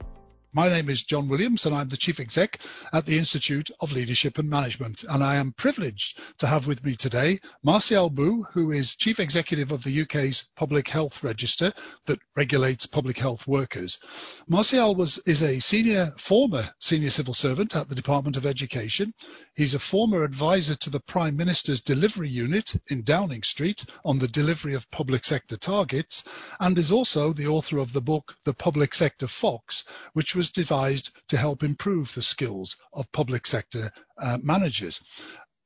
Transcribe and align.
My 0.57 0.69
name 0.69 0.89
is 0.89 1.03
John 1.03 1.27
Williams 1.27 1.67
and 1.67 1.75
I'm 1.75 1.87
the 1.87 1.97
Chief 1.97 2.19
Exec 2.19 2.57
at 2.91 3.05
the 3.05 3.19
Institute 3.19 3.69
of 3.79 3.91
Leadership 3.91 4.39
and 4.39 4.49
Management. 4.49 5.03
And 5.07 5.23
I 5.23 5.35
am 5.35 5.51
privileged 5.51 6.19
to 6.39 6.47
have 6.47 6.65
with 6.65 6.83
me 6.83 6.95
today 6.95 7.41
Marcial 7.61 8.09
Boo, 8.09 8.41
who 8.53 8.71
is 8.71 8.95
Chief 8.95 9.19
Executive 9.19 9.71
of 9.71 9.83
the 9.83 10.01
UK's 10.01 10.45
Public 10.55 10.87
Health 10.87 11.23
Register 11.23 11.73
that 12.07 12.17
regulates 12.35 12.87
public 12.87 13.19
health 13.19 13.45
workers. 13.45 13.99
Martial 14.47 14.95
was, 14.95 15.19
is 15.27 15.43
a 15.43 15.59
senior, 15.59 16.11
former 16.17 16.67
senior 16.79 17.11
civil 17.11 17.35
servant 17.35 17.75
at 17.75 17.87
the 17.87 17.93
Department 17.93 18.35
of 18.35 18.47
Education. 18.47 19.13
He's 19.55 19.75
a 19.75 19.79
former 19.79 20.23
advisor 20.23 20.73
to 20.73 20.89
the 20.89 21.01
Prime 21.01 21.37
Minister's 21.37 21.81
Delivery 21.81 22.29
Unit 22.29 22.73
in 22.89 23.03
Downing 23.03 23.43
Street 23.43 23.85
on 24.03 24.17
the 24.17 24.27
delivery 24.27 24.73
of 24.73 24.89
public 24.89 25.23
sector 25.23 25.57
targets 25.57 26.23
and 26.59 26.79
is 26.79 26.91
also 26.91 27.31
the 27.31 27.45
author 27.45 27.77
of 27.77 27.93
the 27.93 28.01
book 28.01 28.35
The 28.43 28.55
Public 28.55 28.95
Sector 28.95 29.27
Fox, 29.27 29.83
which 30.13 30.33
was 30.33 30.46
was 30.47 30.65
devised 30.65 31.11
to 31.27 31.35
help 31.35 31.61
improve 31.61 32.13
the 32.13 32.21
skills 32.21 32.77
of 32.93 33.11
public 33.11 33.45
sector 33.45 33.91
uh, 34.17 34.37
managers. 34.41 35.01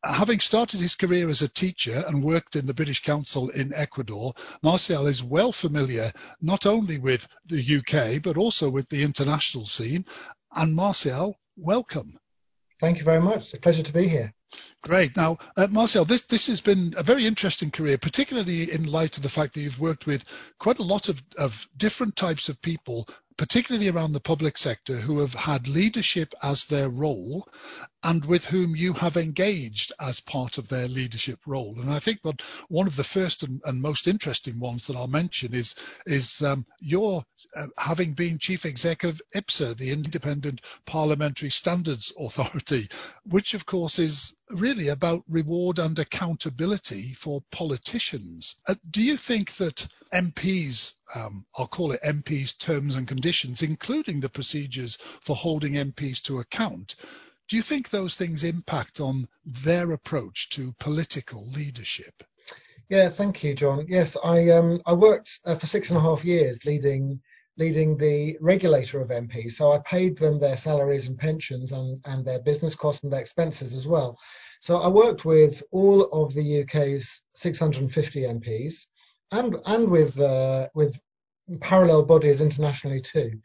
Having 0.04 0.40
started 0.40 0.80
his 0.80 0.96
career 0.96 1.30
as 1.30 1.44
a 1.44 1.48
teacher 1.48 2.04
and 2.08 2.23
worked 2.23 2.56
in 2.56 2.66
the 2.66 2.73
British 2.73 3.04
Council 3.04 3.50
in 3.50 3.73
Ecuador, 3.76 4.34
Marcial 4.64 5.06
is 5.06 5.22
well 5.22 5.52
familiar 5.52 6.12
not 6.42 6.66
only 6.66 6.98
with 6.98 7.28
the 7.46 7.78
UK 7.78 8.23
but 8.23 8.38
also 8.38 8.72
with 8.72 8.90
the 8.90 9.04
international 9.04 9.68
scene. 9.68 10.06
And 10.56 10.73
Marcial, 10.73 11.38
welcome. 11.56 12.18
Thank 12.80 12.98
you 12.98 13.04
very 13.04 13.22
much. 13.22 13.44
It's 13.44 13.54
a 13.54 13.60
pleasure 13.60 13.84
to 13.84 13.94
be 13.94 14.08
here. 14.08 14.34
Great. 14.82 15.16
Now, 15.16 15.38
uh, 15.56 15.68
Marcial, 15.70 16.06
this 16.06 16.22
this 16.22 16.48
has 16.48 16.60
been 16.60 16.95
a 16.98 17.04
very 17.04 17.28
interesting 17.28 17.70
career, 17.70 18.00
particularly 18.00 18.72
in 18.72 18.92
light 18.92 19.16
of 19.18 19.23
the 19.23 19.30
fact 19.30 19.54
that 19.54 19.62
you've 19.62 19.80
worked 19.80 20.08
with 20.08 20.26
quite 20.58 20.80
a 20.80 20.84
lot 20.94 21.08
of, 21.08 21.22
of 21.38 21.68
different 21.78 22.16
types 22.16 22.50
of 22.50 22.62
people 22.62 23.08
particularly 23.42 23.89
around 23.89 24.14
the 24.14 24.20
public 24.20 24.56
sector, 24.56 24.97
who 24.97 25.17
have 25.17 25.34
had 25.34 25.67
leadership 25.67 26.36
as 26.44 26.66
their 26.66 26.88
role 26.88 27.50
and 28.03 28.23
with 28.23 28.45
whom 28.45 28.75
you 28.75 28.94
have 28.94 29.17
engaged 29.17 29.92
as 30.00 30.20
part 30.20 30.59
of 30.59 30.67
their 30.67 30.88
leadership 30.88 31.39
role. 31.48 31.75
And 31.81 31.89
I 31.89 31.98
think 31.98 32.20
one 32.70 32.86
of 32.86 32.95
the 32.95 33.03
first 33.03 33.42
and, 33.42 33.59
and 33.66 33.81
most 33.81 34.08
interesting 34.08 34.59
ones 34.59 34.86
that 34.86 34.95
I'll 34.95 35.08
mention 35.08 35.56
is 35.56 35.73
is 36.06 36.44
um, 36.44 36.67
your 36.80 37.23
uh, 37.58 37.66
having 37.80 38.14
been 38.14 38.38
chief 38.38 38.64
exec 38.64 39.06
of 39.06 39.20
IPSA, 39.33 39.76
the 39.76 39.89
Independent 39.89 40.61
Parliamentary 40.86 41.50
Standards 41.50 42.14
Authority, 42.20 42.89
which 43.26 43.55
of 43.55 43.66
course 43.66 43.98
is 43.98 44.36
really 44.54 44.90
about 44.90 45.24
reward 45.28 45.80
and 45.80 45.98
accountability 45.98 47.14
for 47.14 47.44
politicians. 47.52 48.56
Uh, 48.68 48.76
do 48.90 49.02
you 49.02 49.18
think 49.18 49.56
that 49.58 49.88
MPs, 50.14 50.94
um, 51.16 51.45
I'll 51.58 51.67
call 51.67 51.92
it 51.92 52.02
MPs 52.04 52.58
terms 52.58 52.95
and 52.95 53.08
conditions, 53.08 53.61
including 53.61 54.20
the 54.20 54.30
procedures 54.30 54.98
for 55.22 55.36
holding 55.36 55.73
MPs 55.73 56.22
to 56.23 56.40
account, 56.40 56.95
do 57.52 57.58
you 57.58 57.64
think 57.64 57.90
those 57.90 58.16
things 58.16 58.45
impact 58.45 59.02
on 59.02 59.28
their 59.45 59.92
approach 59.92 60.50
to 60.52 60.73
political 60.80 61.45
leadership? 61.50 62.23
Yeah, 62.88 63.10
thank 63.10 63.44
you, 63.44 63.54
John. 63.56 63.86
Yes, 63.90 64.16
I 64.22 64.50
um, 64.50 64.82
I 64.86 64.94
worked 64.94 65.40
uh, 65.45 65.56
for 65.56 65.66
six 65.66 65.90
and 65.90 65.98
a 65.98 66.02
half 66.02 66.23
years 66.26 66.66
leading 66.66 67.22
leading 67.58 67.98
the 67.98 68.38
regulator 68.42 69.00
of 69.00 69.10
MPs. 69.10 69.54
So 69.54 69.72
I 69.72 69.80
paid 69.80 70.17
them 70.17 70.39
their 70.39 70.58
salaries 70.58 71.08
and 71.08 71.17
pensions 71.17 71.72
and, 71.72 72.02
and 72.06 72.26
their 72.26 72.39
business 72.39 72.76
costs 72.76 73.04
and 73.04 73.12
their 73.12 73.22
expenses 73.22 73.73
as 73.73 73.88
well. 73.88 74.17
So 74.62 74.78
I 74.78 74.88
worked 74.88 75.26
with 75.26 75.61
all 75.72 76.04
of 76.06 76.34
the 76.34 76.61
UK's 76.61 77.22
650 77.36 78.22
MPs 78.22 78.86
and 79.32 79.58
and 79.66 79.90
with 79.90 80.20
uh, 80.20 80.70
with 80.73 81.00
parallel 81.60 82.04
bodies 82.04 82.42
internationally 82.42 83.02
too. 83.02 83.40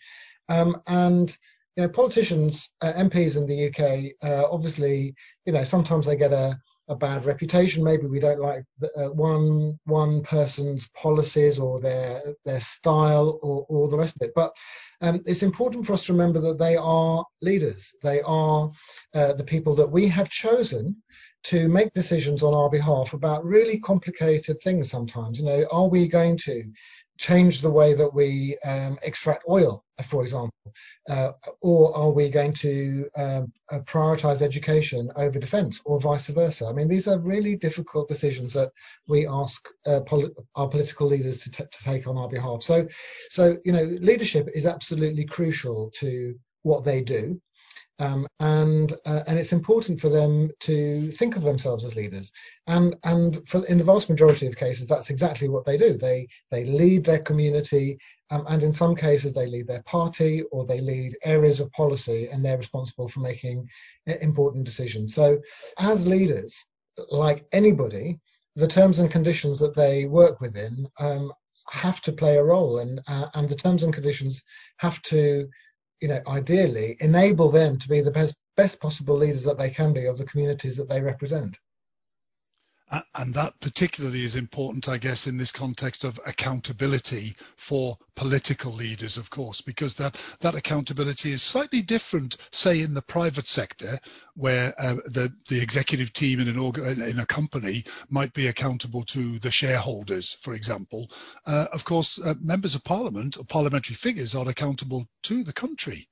Um, 0.49 0.81
and 0.87 1.37
you 1.77 1.83
know, 1.83 1.89
politicians, 1.89 2.71
uh, 2.81 2.93
MPs 2.95 3.37
in 3.37 3.47
the 3.47 3.69
UK, 3.69 4.13
uh, 4.23 4.49
obviously, 4.51 5.15
you 5.45 5.53
know, 5.53 5.65
sometimes 5.65 6.07
they 6.07 6.17
get 6.17 6.33
a, 6.33 6.59
a 6.89 6.97
bad 6.97 7.25
reputation. 7.25 7.83
Maybe 7.83 8.07
we 8.07 8.21
don't 8.21 8.41
like 8.41 8.65
the, 8.79 8.91
uh, 8.97 9.09
one 9.11 9.79
one 9.85 10.23
person's 10.23 10.89
policies 10.91 11.59
or 11.59 11.81
their 11.81 12.23
their 12.45 12.61
style 12.61 13.39
or, 13.43 13.67
or 13.69 13.89
the 13.89 13.99
rest 13.99 14.17
of 14.17 14.23
it. 14.27 14.33
But 14.35 14.57
um, 15.01 15.23
it's 15.27 15.43
important 15.43 15.87
for 15.87 15.93
us 15.95 16.07
to 16.07 16.13
remember 16.13 16.41
that 16.41 16.59
they 16.59 16.77
are 16.77 17.25
leaders. 17.43 17.95
They 18.03 18.21
are 18.23 18.71
uh, 19.15 19.33
the 19.35 19.45
people 19.45 19.75
that 19.77 19.91
we 19.91 20.09
have 20.09 20.29
chosen 20.29 20.97
to 21.45 21.69
make 21.69 21.93
decisions 21.93 22.43
on 22.43 22.55
our 22.55 22.71
behalf 22.71 23.13
about 23.13 23.45
really 23.45 23.79
complicated 23.79 24.59
things 24.63 24.91
sometimes. 24.91 25.39
You 25.39 25.45
know, 25.45 25.67
are 25.71 25.89
we 25.89 26.09
going 26.09 26.37
to 26.39 26.63
change 27.19 27.61
the 27.61 27.71
way 27.71 27.95
that 27.95 28.13
we 28.13 28.57
um, 28.65 28.99
extract 29.03 29.45
oil, 29.49 29.85
for 30.07 30.23
example? 30.23 30.53
Uh, 31.09 31.33
or 31.63 31.97
are 31.97 32.11
we 32.11 32.29
going 32.29 32.53
to 32.53 33.09
um, 33.17 33.53
uh, 33.71 33.81
prioritize 33.81 34.43
education 34.43 35.11
over 35.17 35.39
defense 35.39 35.81
or 35.85 36.01
vice 36.01 36.27
versa? 36.29 36.67
I 36.67 36.73
mean, 36.73 36.89
these 36.89 37.09
are 37.09 37.19
really 37.19 37.57
difficult 37.57 38.09
decisions 38.09 38.53
that 38.53 38.71
we 39.07 39.27
ask 39.27 39.69
uh, 39.87 40.01
our 40.57 40.69
political 40.69 41.07
leaders 41.07 41.39
to, 41.41 41.51
t- 41.51 41.65
to 41.71 41.85
take 41.85 42.07
on 42.07 42.19
our 42.19 42.29
behalf. 42.29 42.63
So, 42.63 42.87
so, 43.31 43.57
you 43.65 43.73
know, 43.73 43.85
leadership 44.01 44.49
is 44.55 44.67
absolutely 44.67 45.25
crucial 45.25 45.91
to 45.97 46.35
what 46.63 46.85
they 46.85 47.01
do. 47.01 47.41
Um, 47.99 48.27
and 48.41 48.93
uh, 49.07 49.23
and 49.27 49.39
it's 49.39 49.53
important 49.53 50.01
for 50.01 50.11
them 50.11 50.51
to 50.61 51.11
think 51.13 51.37
of 51.37 51.43
themselves 51.43 51.85
as 51.85 51.97
leaders. 51.97 52.31
And 52.67 52.95
and 53.05 53.47
for, 53.49 53.65
in 53.67 53.79
the 53.79 53.85
vast 53.85 54.11
majority 54.11 54.47
of 54.47 54.57
cases, 54.57 54.89
that's 54.89 55.11
exactly 55.11 55.49
what 55.49 55.65
they 55.65 55.79
do. 55.79 55.97
They 55.97 56.29
they 56.51 56.65
lead 56.65 57.05
their 57.05 57.21
community, 57.21 57.99
um, 58.31 58.45
and 58.49 58.63
in 58.63 58.73
some 58.73 58.95
cases, 58.95 59.33
they 59.33 59.47
lead 59.47 59.67
their 59.67 59.83
party 59.85 60.43
or 60.53 60.67
they 60.67 60.81
lead 60.81 61.17
areas 61.25 61.61
of 61.61 61.73
policy, 61.73 62.29
and 62.29 62.45
they're 62.45 62.59
responsible 62.59 63.09
for 63.09 63.21
making 63.21 63.67
important 64.07 64.65
decisions. 64.65 65.15
So, 65.15 65.41
as 65.79 66.07
leaders, 66.07 66.65
like 67.11 67.47
anybody, 67.53 68.19
the 68.57 68.69
terms 68.69 68.99
and 68.99 69.11
conditions 69.11 69.59
that 69.61 69.75
they 69.75 70.07
work 70.07 70.41
within 70.41 70.87
um, 70.99 71.33
have 71.71 72.01
to 72.03 72.13
play 72.13 72.37
a 72.37 72.45
role, 72.45 72.79
and 72.79 73.01
uh, 73.09 73.29
and 73.35 73.49
the 73.49 73.57
terms 73.57 73.83
and 73.83 73.95
conditions 73.95 74.45
have 74.79 75.01
to 75.03 75.49
you 76.01 76.09
know, 76.09 76.21
ideally 76.27 76.97
enable 77.01 77.51
them 77.51 77.79
to 77.79 77.89
be 77.89 78.01
the 78.01 78.11
best 78.11 78.37
best 78.57 78.81
possible 78.81 79.17
leaders 79.17 79.45
that 79.45 79.59
they 79.59 79.71
can 79.71 79.93
be 79.93 80.07
of 80.07 80.17
the 80.19 80.25
communities 80.25 80.77
that 80.77 80.89
they 80.89 81.01
represent. 81.01 81.59
And 83.15 83.35
that 83.35 83.59
particularly 83.61 84.23
is 84.23 84.37
important, 84.37 84.89
I 84.89 84.99
guess, 84.99 85.27
in 85.27 85.37
this 85.37 85.51
context 85.51 86.05
of 86.05 86.21
accountability 86.25 87.35
for 87.57 87.99
political 88.15 88.73
leaders, 88.73 89.17
of 89.17 89.29
course, 89.29 89.61
because 89.61 89.95
that, 89.95 90.23
that 90.41 90.55
accountability 90.55 91.33
is 91.33 91.43
slightly 91.43 91.83
different, 91.83 92.37
say, 92.53 92.83
in 92.83 92.95
the 92.95 93.03
private 93.03 93.49
sector, 93.49 93.99
where 94.35 94.73
uh, 94.79 94.95
the, 95.07 95.33
the 95.49 95.61
executive 95.61 96.13
team 96.13 96.39
in, 96.39 96.49
an 96.49 97.03
in 97.03 97.19
a 97.19 97.27
company 97.27 97.85
might 98.09 98.33
be 98.33 98.47
accountable 98.47 99.05
to 99.07 99.41
the 99.41 99.51
shareholders, 99.51 100.35
for 100.35 100.55
example. 100.55 101.11
Uh, 101.45 101.67
of 101.73 101.85
course, 101.85 102.21
uh, 102.21 102.35
members 102.41 102.77
of 102.77 102.85
parliament 102.85 103.37
or 103.37 103.45
parliamentary 103.45 103.97
figures 103.97 104.37
are 104.37 104.49
accountable 104.49 105.09
to 105.25 105.43
the 105.43 105.53
country. 105.53 106.07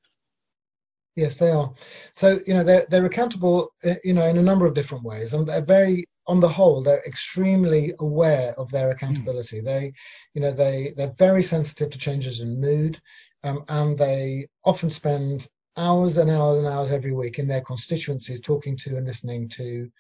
Yes, 1.14 1.36
they 1.36 1.50
are. 1.50 1.72
So 2.14 2.40
you 2.44 2.54
know 2.54 2.64
they're 2.64 2.86
they're 2.90 3.06
accountable, 3.06 3.72
uh, 3.84 3.94
you 4.02 4.14
know, 4.14 4.26
in 4.26 4.36
a 4.36 4.42
number 4.42 4.66
of 4.66 4.74
different 4.74 5.04
ways, 5.04 5.32
and 5.32 5.46
they're 5.46 5.62
very 5.62 6.06
on 6.26 6.40
the 6.40 6.48
whole, 6.48 6.82
they're 6.82 7.02
extremely 7.04 7.94
aware 7.98 8.54
of 8.58 8.70
their 8.70 8.90
accountability. 8.90 9.60
Mm. 9.60 9.64
They, 9.64 9.92
you 10.34 10.40
know, 10.40 10.52
they 10.52 10.94
they're 10.96 11.14
very 11.18 11.42
sensitive 11.42 11.90
to 11.90 11.98
changes 11.98 12.40
in 12.40 12.60
mood, 12.60 12.98
um, 13.42 13.64
and 13.68 13.96
they 13.96 14.48
often 14.64 14.90
spend 14.90 15.48
hours 15.76 16.16
and 16.16 16.30
hours 16.30 16.58
and 16.58 16.66
hours 16.66 16.90
every 16.90 17.12
week 17.12 17.38
in 17.38 17.48
their 17.48 17.60
constituencies 17.60 18.40
talking 18.40 18.76
to 18.78 18.96
and 18.96 19.06
listening 19.06 19.48
to 19.50 19.90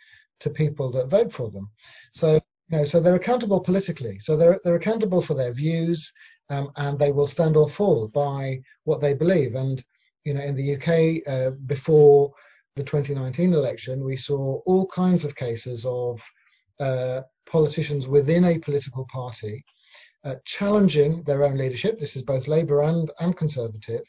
to 0.40 0.50
people 0.50 0.90
that 0.90 1.08
vote 1.08 1.32
for 1.32 1.50
them. 1.50 1.70
So, 2.12 2.34
you 2.34 2.78
know, 2.78 2.84
so 2.84 3.00
they're 3.00 3.14
accountable 3.14 3.60
politically. 3.60 4.18
So 4.18 4.36
they're 4.36 4.60
they're 4.64 4.76
accountable 4.76 5.20
for 5.20 5.34
their 5.34 5.52
views, 5.52 6.12
um, 6.48 6.70
and 6.76 6.98
they 6.98 7.12
will 7.12 7.26
stand 7.26 7.56
or 7.56 7.68
fall 7.68 8.08
by 8.08 8.60
what 8.84 9.00
they 9.00 9.14
believe. 9.14 9.54
And 9.54 9.84
you 10.24 10.34
know, 10.34 10.42
in 10.42 10.56
the 10.56 10.76
UK, 10.76 11.28
uh, 11.28 11.50
before 11.66 12.32
the 12.76 12.82
2019 12.82 13.52
election, 13.52 14.04
we 14.04 14.16
saw 14.16 14.60
all 14.66 14.86
kinds 14.86 15.24
of 15.24 15.36
cases 15.36 15.86
of 15.86 16.20
uh, 16.80 17.20
politicians 17.46 18.08
within 18.08 18.44
a 18.44 18.58
political 18.58 19.06
party 19.12 19.64
uh, 20.24 20.34
challenging 20.44 21.22
their 21.22 21.44
own 21.44 21.56
leadership. 21.56 21.98
This 21.98 22.16
is 22.16 22.22
both 22.22 22.48
Labour 22.48 22.82
and, 22.82 23.10
and 23.20 23.36
Conservative. 23.36 24.02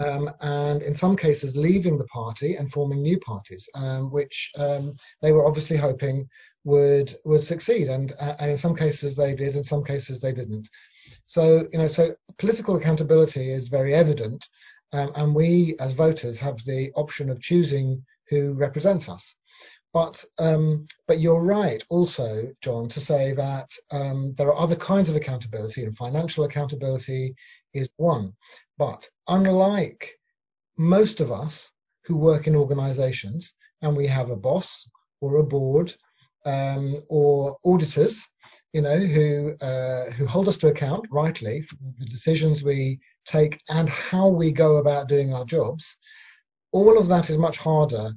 Um, 0.00 0.28
and 0.40 0.82
in 0.82 0.96
some 0.96 1.14
cases 1.14 1.56
leaving 1.56 1.96
the 1.96 2.06
party 2.06 2.56
and 2.56 2.72
forming 2.72 3.02
new 3.02 3.20
parties, 3.20 3.68
um, 3.74 4.10
which 4.10 4.50
um, 4.58 4.94
they 5.20 5.30
were 5.30 5.46
obviously 5.46 5.76
hoping 5.76 6.28
would 6.64 7.14
would 7.24 7.44
succeed. 7.44 7.88
And, 7.88 8.12
uh, 8.18 8.34
and 8.40 8.50
in 8.50 8.56
some 8.56 8.74
cases 8.74 9.14
they 9.14 9.34
did, 9.36 9.54
in 9.54 9.62
some 9.62 9.84
cases 9.84 10.18
they 10.18 10.32
didn't. 10.32 10.68
So 11.26 11.68
you 11.72 11.78
know, 11.78 11.86
so 11.86 12.16
political 12.38 12.74
accountability 12.74 13.52
is 13.52 13.68
very 13.68 13.94
evident, 13.94 14.44
um, 14.92 15.12
and 15.14 15.34
we 15.34 15.76
as 15.80 15.92
voters 15.92 16.38
have 16.40 16.64
the 16.64 16.92
option 16.94 17.30
of 17.30 17.40
choosing 17.40 18.04
who 18.28 18.54
represents 18.54 19.08
us. 19.08 19.34
But 19.92 20.24
um, 20.38 20.86
but 21.06 21.20
you're 21.20 21.42
right 21.42 21.82
also, 21.90 22.50
John, 22.62 22.88
to 22.88 23.00
say 23.00 23.34
that 23.34 23.68
um, 23.90 24.34
there 24.36 24.48
are 24.48 24.58
other 24.58 24.76
kinds 24.76 25.10
of 25.10 25.16
accountability, 25.16 25.84
and 25.84 25.96
financial 25.96 26.44
accountability 26.44 27.34
is 27.74 27.90
one. 27.96 28.32
But 28.78 29.06
unlike 29.28 30.18
most 30.78 31.20
of 31.20 31.30
us 31.30 31.70
who 32.04 32.16
work 32.16 32.46
in 32.46 32.56
organisations, 32.56 33.52
and 33.82 33.94
we 33.94 34.06
have 34.06 34.30
a 34.30 34.36
boss 34.36 34.88
or 35.20 35.36
a 35.36 35.44
board 35.44 35.94
um, 36.46 36.96
or 37.08 37.58
auditors, 37.64 38.26
you 38.72 38.80
know, 38.80 38.96
who 38.98 39.54
uh, 39.60 40.10
who 40.12 40.26
hold 40.26 40.48
us 40.48 40.56
to 40.58 40.68
account 40.68 41.06
rightly 41.10 41.60
for 41.60 41.76
the 41.98 42.06
decisions 42.06 42.62
we 42.62 42.98
take 43.24 43.60
and 43.68 43.88
how 43.88 44.28
we 44.28 44.52
go 44.52 44.76
about 44.76 45.08
doing 45.08 45.32
our 45.32 45.44
jobs. 45.44 45.96
All 46.72 46.98
of 46.98 47.08
that 47.08 47.30
is 47.30 47.36
much 47.36 47.58
harder 47.58 48.12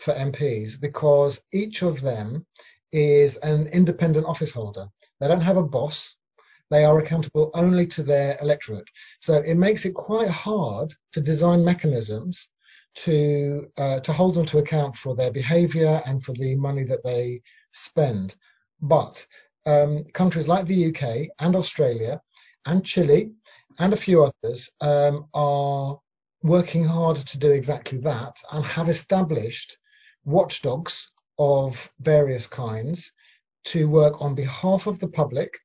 for 0.00 0.14
MPs 0.14 0.80
because 0.80 1.40
each 1.52 1.82
of 1.82 2.00
them 2.00 2.46
is 2.92 3.36
an 3.38 3.66
independent 3.68 4.26
office 4.26 4.52
holder. 4.52 4.86
They 5.20 5.28
don't 5.28 5.40
have 5.40 5.56
a 5.56 5.62
boss. 5.62 6.16
They 6.70 6.84
are 6.84 6.98
accountable 6.98 7.50
only 7.54 7.86
to 7.88 8.02
their 8.02 8.38
electorate. 8.40 8.88
So 9.20 9.34
it 9.34 9.54
makes 9.54 9.84
it 9.84 9.94
quite 9.94 10.28
hard 10.28 10.92
to 11.12 11.20
design 11.20 11.64
mechanisms 11.64 12.48
to 12.94 13.66
uh, 13.76 14.00
to 14.00 14.12
hold 14.12 14.34
them 14.34 14.46
to 14.46 14.58
account 14.58 14.96
for 14.96 15.14
their 15.14 15.32
behaviour 15.32 16.02
and 16.06 16.24
for 16.24 16.32
the 16.32 16.56
money 16.56 16.84
that 16.84 17.04
they 17.04 17.42
spend. 17.72 18.34
But 18.80 19.24
um, 19.66 20.04
countries 20.12 20.48
like 20.48 20.66
the 20.66 20.86
UK 20.88 21.28
and 21.38 21.54
Australia 21.54 22.20
and 22.66 22.84
Chile 22.84 23.32
and 23.80 23.94
a 23.94 23.96
few 23.96 24.24
others 24.24 24.70
um, 24.82 25.26
are 25.34 25.98
working 26.42 26.84
hard 26.84 27.16
to 27.16 27.38
do 27.38 27.50
exactly 27.50 27.98
that 27.98 28.36
and 28.52 28.64
have 28.64 28.88
established 28.88 29.76
watchdogs 30.24 31.10
of 31.38 31.90
various 32.00 32.46
kinds 32.46 33.12
to 33.64 33.88
work 33.88 34.22
on 34.22 34.34
behalf 34.34 34.86
of 34.86 34.98
the 34.98 35.08
public 35.08 35.58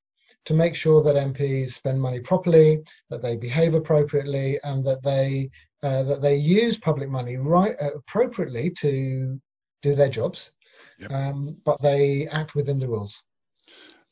to 0.46 0.54
make 0.54 0.76
sure 0.76 1.04
that 1.04 1.16
MPs 1.16 1.72
spend 1.72 2.02
money 2.02 2.20
properly, 2.20 2.82
that 3.10 3.22
they 3.22 3.36
behave 3.36 3.74
appropriately, 3.74 4.60
and 4.64 4.86
that 4.86 5.04
they 5.04 5.50
uh, 5.84 6.04
that 6.04 6.22
they 6.22 6.36
use 6.36 6.78
public 6.78 7.10
money 7.10 7.38
right 7.38 7.76
uh, 7.82 7.92
appropriately 7.96 8.70
to 8.70 9.40
do 9.82 9.96
their 9.96 10.10
jobs, 10.10 10.52
yep. 11.00 11.12
um, 11.12 11.58
but 11.66 11.82
they 11.82 12.28
act 12.28 12.56
within 12.56 12.80
the 12.80 12.88
rules. 12.88 13.22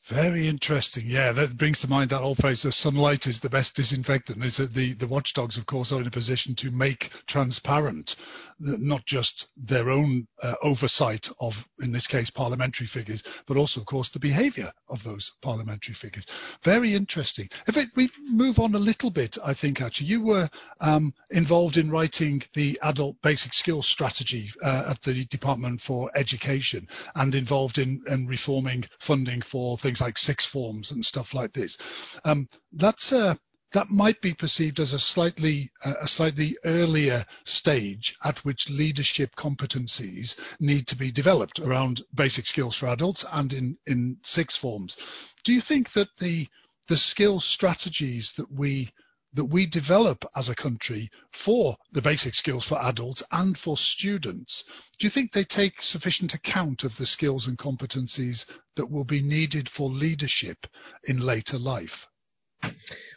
Very 0.06 0.48
interesting. 0.48 1.04
Yeah, 1.06 1.32
that 1.32 1.56
brings 1.56 1.80
to 1.80 1.88
mind 1.88 2.10
that 2.10 2.20
old 2.20 2.36
phrase, 2.36 2.60
the 2.60 2.72
sunlight 2.72 3.26
is 3.26 3.40
the 3.40 3.48
best 3.48 3.74
disinfectant, 3.74 4.44
is 4.44 4.58
that 4.58 4.74
the, 4.74 4.92
the 4.92 5.06
watchdogs, 5.06 5.56
of 5.56 5.64
course, 5.64 5.92
are 5.92 6.00
in 6.00 6.06
a 6.06 6.10
position 6.10 6.54
to 6.56 6.70
make 6.70 7.10
transparent 7.26 8.16
not 8.60 9.04
just 9.06 9.48
their 9.56 9.90
own 9.90 10.26
uh, 10.42 10.54
oversight 10.62 11.28
of, 11.40 11.66
in 11.80 11.90
this 11.90 12.06
case, 12.06 12.28
parliamentary 12.28 12.86
figures, 12.86 13.22
but 13.46 13.56
also, 13.56 13.80
of 13.80 13.86
course, 13.86 14.10
the 14.10 14.18
behaviour 14.18 14.70
of 14.88 15.02
those 15.04 15.32
parliamentary 15.40 15.94
figures. 15.94 16.26
Very 16.62 16.94
interesting. 16.94 17.48
If 17.66 17.78
it, 17.78 17.88
we 17.96 18.10
move 18.28 18.60
on 18.60 18.74
a 18.74 18.78
little 18.78 19.10
bit, 19.10 19.38
I 19.42 19.54
think, 19.54 19.80
actually, 19.80 20.08
you 20.08 20.22
were 20.22 20.50
um, 20.80 21.14
involved 21.30 21.78
in 21.78 21.90
writing 21.90 22.42
the 22.52 22.78
adult 22.82 23.20
basic 23.22 23.54
skills 23.54 23.86
strategy 23.86 24.50
uh, 24.62 24.84
at 24.90 25.02
the 25.02 25.24
Department 25.24 25.80
for 25.80 26.10
Education 26.14 26.88
and 27.14 27.34
involved 27.34 27.78
in, 27.78 28.02
in 28.06 28.26
reforming 28.26 28.84
funding 28.98 29.40
for 29.40 29.78
things 29.78 29.93
things 29.94 30.06
like 30.06 30.18
sixth 30.18 30.48
forms 30.48 30.90
and 30.90 31.04
stuff 31.04 31.34
like 31.34 31.52
this. 31.52 31.76
Um, 32.24 32.48
that's 32.72 33.12
uh, 33.12 33.34
that 33.72 33.90
might 33.90 34.20
be 34.20 34.34
perceived 34.34 34.80
as 34.80 34.92
a 34.92 34.98
slightly 34.98 35.70
uh, 35.84 35.94
a 36.02 36.08
slightly 36.08 36.56
earlier 36.64 37.24
stage 37.44 38.16
at 38.24 38.44
which 38.44 38.70
leadership 38.70 39.36
competencies 39.36 40.36
need 40.60 40.88
to 40.88 40.96
be 40.96 41.12
developed 41.12 41.60
around 41.60 42.02
basic 42.12 42.46
skills 42.46 42.74
for 42.74 42.88
adults 42.88 43.24
and 43.32 43.52
in 43.52 43.76
in 43.86 44.16
sixth 44.24 44.58
forms. 44.58 44.96
Do 45.44 45.52
you 45.52 45.60
think 45.60 45.92
that 45.92 46.08
the 46.18 46.48
the 46.88 46.96
skills 46.96 47.44
strategies 47.44 48.32
that 48.32 48.50
we 48.50 48.90
that 49.34 49.44
we 49.44 49.66
develop 49.66 50.24
as 50.34 50.48
a 50.48 50.54
country 50.54 51.10
for 51.32 51.76
the 51.92 52.02
basic 52.02 52.34
skills 52.34 52.66
for 52.66 52.80
adults 52.82 53.22
and 53.32 53.58
for 53.58 53.76
students, 53.76 54.64
do 54.98 55.06
you 55.06 55.10
think 55.10 55.32
they 55.32 55.44
take 55.44 55.82
sufficient 55.82 56.34
account 56.34 56.84
of 56.84 56.96
the 56.96 57.06
skills 57.06 57.46
and 57.46 57.58
competencies 57.58 58.46
that 58.76 58.90
will 58.90 59.04
be 59.04 59.22
needed 59.22 59.68
for 59.68 59.90
leadership 59.90 60.66
in 61.04 61.18
later 61.18 61.58
life? 61.58 62.06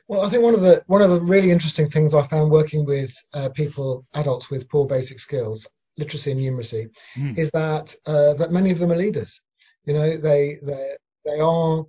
Well, 0.07 0.21
I 0.21 0.29
think 0.29 0.43
one 0.43 0.53
of 0.53 0.61
the 0.61 0.83
one 0.87 1.01
of 1.01 1.09
the 1.09 1.21
really 1.21 1.51
interesting 1.51 1.89
things 1.89 2.13
I 2.13 2.23
found 2.23 2.51
working 2.51 2.85
with 2.85 3.13
uh, 3.33 3.49
people, 3.49 4.05
adults 4.13 4.49
with 4.49 4.69
poor 4.69 4.85
basic 4.85 5.19
skills, 5.19 5.67
literacy 5.97 6.31
and 6.31 6.41
numeracy, 6.41 6.89
mm. 7.15 7.37
is 7.37 7.51
that 7.51 7.95
uh, 8.05 8.33
that 8.35 8.51
many 8.51 8.71
of 8.71 8.79
them 8.79 8.91
are 8.91 8.97
leaders. 8.97 9.41
You 9.85 9.93
know, 9.93 10.17
they 10.17 10.59
they 10.63 10.95
they 11.25 11.39
are 11.39 11.85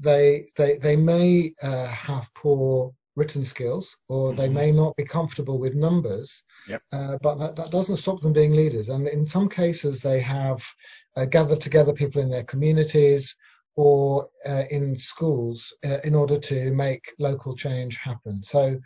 they 0.00 0.46
they 0.56 0.78
they 0.78 0.96
may 0.96 1.54
uh, 1.62 1.86
have 1.86 2.28
poor 2.34 2.92
written 3.16 3.44
skills 3.44 3.96
or 4.08 4.32
they 4.32 4.46
mm-hmm. 4.46 4.54
may 4.54 4.72
not 4.72 4.96
be 4.96 5.04
comfortable 5.04 5.58
with 5.58 5.74
numbers 5.74 6.42
yep. 6.68 6.82
uh, 6.92 7.18
but 7.20 7.36
that, 7.36 7.56
that 7.56 7.70
doesn't 7.70 7.98
stop 7.98 8.20
them 8.20 8.32
being 8.32 8.52
leaders 8.52 8.88
and 8.88 9.06
in 9.06 9.26
some 9.26 9.48
cases 9.48 10.00
they 10.00 10.20
have 10.20 10.64
uh, 11.16 11.24
gathered 11.26 11.60
together 11.60 11.92
people 11.92 12.22
in 12.22 12.30
their 12.30 12.44
communities 12.44 13.36
or 13.76 14.28
uh, 14.46 14.64
in 14.70 14.96
schools 14.96 15.74
uh, 15.84 15.98
in 16.04 16.14
order 16.14 16.38
to 16.38 16.70
make 16.72 17.12
local 17.18 17.54
change 17.54 17.96
happen 17.98 18.42
so 18.42 18.78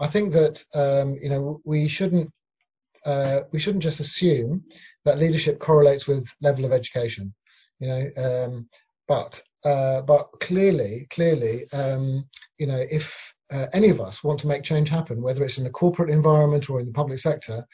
i 0.00 0.06
think 0.06 0.32
that 0.32 0.62
um, 0.74 1.16
you 1.20 1.28
know 1.28 1.60
we 1.64 1.88
shouldn't 1.88 2.30
uh, 3.04 3.42
we 3.52 3.60
shouldn't 3.60 3.82
just 3.82 4.00
assume 4.00 4.64
that 5.04 5.18
leadership 5.18 5.60
correlates 5.60 6.06
with 6.08 6.28
level 6.42 6.64
of 6.64 6.72
education 6.72 7.32
you 7.78 7.88
know 7.88 8.10
um, 8.16 8.68
but 9.06 9.40
uh, 9.64 10.02
but 10.02 10.28
clearly 10.40 11.06
clearly 11.10 11.70
um, 11.72 12.24
you 12.58 12.66
know 12.66 12.84
if 12.90 13.32
uh, 13.50 13.66
any 13.72 13.88
of 13.88 14.00
us 14.00 14.22
want 14.22 14.40
to 14.40 14.46
make 14.46 14.62
change 14.62 14.88
happen, 14.88 15.22
whether 15.22 15.44
it's 15.44 15.58
in 15.58 15.64
the 15.64 15.70
corporate 15.70 16.10
environment 16.10 16.68
or 16.68 16.80
in 16.80 16.86
the 16.86 16.92
public 16.92 17.18
sector, 17.18 17.66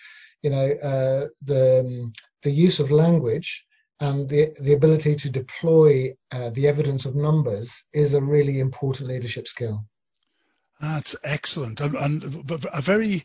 you 0.42 0.50
know, 0.50 0.70
uh, 0.70 1.26
the 1.42 1.80
um, 1.80 2.12
the 2.42 2.50
use 2.50 2.80
of 2.80 2.90
language 2.90 3.64
and 4.00 4.28
the 4.28 4.54
the 4.60 4.74
ability 4.74 5.16
to 5.16 5.30
deploy 5.30 6.14
uh, 6.32 6.50
the 6.50 6.68
evidence 6.68 7.06
of 7.06 7.16
numbers 7.16 7.84
is 7.92 8.14
a 8.14 8.22
really 8.22 8.60
important 8.60 9.08
leadership 9.08 9.48
skill. 9.48 9.84
That's 10.80 11.16
excellent, 11.24 11.80
and, 11.80 11.94
and 11.94 12.50
a 12.72 12.80
very 12.80 13.24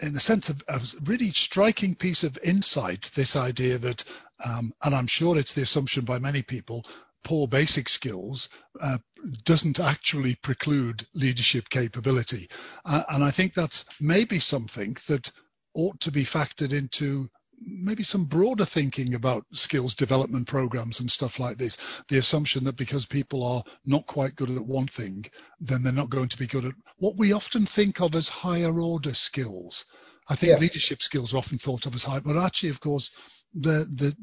in 0.00 0.16
a 0.16 0.20
sense, 0.20 0.50
a, 0.50 0.56
a, 0.68 0.80
really 1.04 1.30
striking 1.30 1.94
piece 1.94 2.24
of 2.24 2.38
insight. 2.42 3.10
This 3.14 3.36
idea 3.36 3.78
that, 3.78 4.04
um, 4.44 4.74
and 4.82 4.94
I'm 4.94 5.06
sure 5.06 5.38
it's 5.38 5.54
the 5.54 5.62
assumption 5.62 6.04
by 6.04 6.18
many 6.18 6.42
people, 6.42 6.84
poor 7.24 7.48
basic 7.48 7.88
skills 7.88 8.48
uh, 8.80 8.98
doesn't 9.44 9.80
actually 9.80 10.34
preclude 10.36 11.06
leadership 11.14 11.68
capability. 11.68 12.48
Uh, 12.84 13.02
and 13.08 13.24
I 13.24 13.30
think 13.30 13.54
that's 13.54 13.84
maybe 14.00 14.38
something 14.38 14.96
that 15.08 15.30
ought 15.74 16.00
to 16.00 16.12
be 16.12 16.24
factored 16.24 16.72
into 16.72 17.28
maybe 17.60 18.02
some 18.02 18.24
broader 18.24 18.64
thinking 18.64 19.14
about 19.14 19.46
skills 19.52 19.94
development 19.94 20.46
programs 20.46 21.00
and 21.00 21.10
stuff 21.10 21.40
like 21.40 21.56
this. 21.58 21.78
The 22.08 22.18
assumption 22.18 22.64
that 22.64 22.76
because 22.76 23.06
people 23.06 23.44
are 23.44 23.64
not 23.84 24.06
quite 24.06 24.36
good 24.36 24.50
at 24.50 24.66
one 24.66 24.86
thing, 24.86 25.24
then 25.60 25.82
they're 25.82 25.92
not 25.92 26.10
going 26.10 26.28
to 26.28 26.38
be 26.38 26.46
good 26.46 26.66
at 26.66 26.74
what 26.98 27.16
we 27.16 27.32
often 27.32 27.66
think 27.66 28.00
of 28.00 28.14
as 28.14 28.28
higher 28.28 28.78
order 28.78 29.14
skills. 29.14 29.86
I 30.28 30.34
think 30.34 30.60
leadership 30.60 31.02
skills 31.02 31.32
are 31.32 31.38
often 31.38 31.58
thought 31.58 31.86
of 31.86 31.94
as 31.94 32.04
high, 32.04 32.20
but 32.20 32.36
actually, 32.36 32.70
of 32.70 32.80
course, 32.80 33.12
the 33.54 33.86
the 33.92 34.16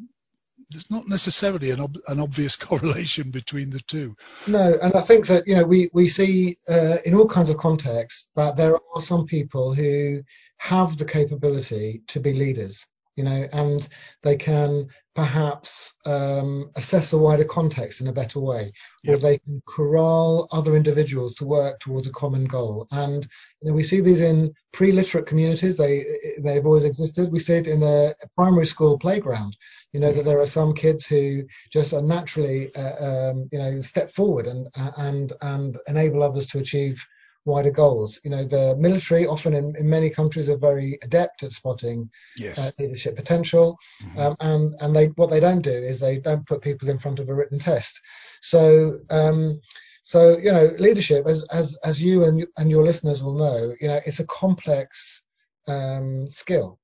there's 0.69 0.89
not 0.89 1.07
necessarily 1.07 1.71
an, 1.71 1.79
ob- 1.79 1.97
an 2.07 2.19
obvious 2.19 2.55
correlation 2.69 3.31
between 3.31 3.69
the 3.69 3.81
two. 3.87 4.15
No, 4.47 4.77
and 4.81 4.93
I 4.93 5.01
think 5.01 5.27
that 5.27 5.47
you 5.47 5.55
know 5.55 5.63
we 5.63 5.89
we 5.93 6.09
see 6.09 6.57
uh, 6.67 6.97
in 7.05 7.15
all 7.15 7.27
kinds 7.27 7.49
of 7.49 7.57
contexts 7.57 8.29
that 8.35 8.55
there 8.55 8.75
are 8.75 9.01
some 9.01 9.25
people 9.25 9.73
who 9.73 10.21
have 10.57 10.97
the 10.97 11.05
capability 11.05 12.03
to 12.07 12.19
be 12.19 12.33
leaders, 12.33 12.85
you 13.15 13.23
know, 13.23 13.47
and 13.51 13.87
they 14.21 14.37
can 14.37 14.87
perhaps 15.15 15.93
um, 16.05 16.71
assess 16.75 17.13
a 17.13 17.17
wider 17.17 17.43
context 17.43 18.01
in 18.01 18.07
a 18.07 18.13
better 18.13 18.39
way, 18.39 18.71
yep. 19.03 19.15
or 19.15 19.17
they 19.19 19.37
can 19.37 19.61
corral 19.67 20.47
other 20.51 20.75
individuals 20.75 21.35
to 21.35 21.45
work 21.45 21.79
towards 21.79 22.07
a 22.07 22.11
common 22.11 22.45
goal. 22.45 22.87
And 22.91 23.27
you 23.61 23.69
know, 23.69 23.73
we 23.73 23.83
see 23.83 24.01
these 24.01 24.21
in 24.21 24.53
pre-literate 24.71 25.27
communities; 25.27 25.77
they 25.77 26.05
they've 26.43 26.65
always 26.65 26.83
existed. 26.83 27.31
We 27.31 27.39
see 27.39 27.55
it 27.55 27.67
in 27.67 27.83
a 27.83 28.15
primary 28.35 28.65
school 28.65 28.97
playground. 28.97 29.55
You 29.91 29.99
know 29.99 30.11
that 30.11 30.25
there 30.25 30.39
are 30.39 30.47
some 30.47 30.73
kids 30.73 31.05
who 31.05 31.43
just 31.71 31.93
are 31.93 32.01
naturally, 32.01 32.73
uh, 32.75 33.05
um, 33.05 33.49
you 33.51 33.59
know, 33.59 33.81
step 33.81 34.09
forward 34.09 34.47
and 34.47 34.67
and 34.97 35.33
and 35.41 35.77
enable 35.87 36.23
others 36.23 36.47
to 36.47 36.59
achieve 36.59 37.05
wider 37.45 37.71
goals. 37.71 38.19
You 38.23 38.31
know, 38.31 38.43
the 38.43 38.75
military 38.77 39.25
often 39.25 39.53
in, 39.53 39.75
in 39.75 39.89
many 39.89 40.09
countries 40.09 40.49
are 40.49 40.57
very 40.57 40.97
adept 41.03 41.43
at 41.43 41.51
spotting 41.51 42.09
yes. 42.37 42.57
uh, 42.57 42.71
leadership 42.79 43.15
potential, 43.15 43.77
mm-hmm. 44.03 44.19
um, 44.19 44.35
and 44.39 44.75
and 44.81 44.95
they 44.95 45.07
what 45.07 45.29
they 45.29 45.39
don't 45.39 45.61
do 45.61 45.71
is 45.71 45.99
they 45.99 46.19
don't 46.19 46.47
put 46.47 46.61
people 46.61 46.89
in 46.89 46.99
front 46.99 47.19
of 47.19 47.29
a 47.29 47.33
written 47.33 47.59
test. 47.59 47.99
So. 48.41 48.99
Um, 49.09 49.61
so 50.05 50.37
you 50.37 50.51
know, 50.51 50.65
leadership, 50.79 51.25
as 51.27 51.43
as 51.43 51.77
as 51.85 52.03
you 52.03 52.25
and 52.25 52.45
and 52.57 52.69
your 52.69 52.83
listeners 52.83 53.23
will 53.23 53.35
know, 53.35 53.73
you 53.79 53.87
know, 53.87 54.01
it's 54.05 54.19
a 54.19 54.27
complex 54.27 55.23
um, 55.65 56.27
skill, 56.27 56.77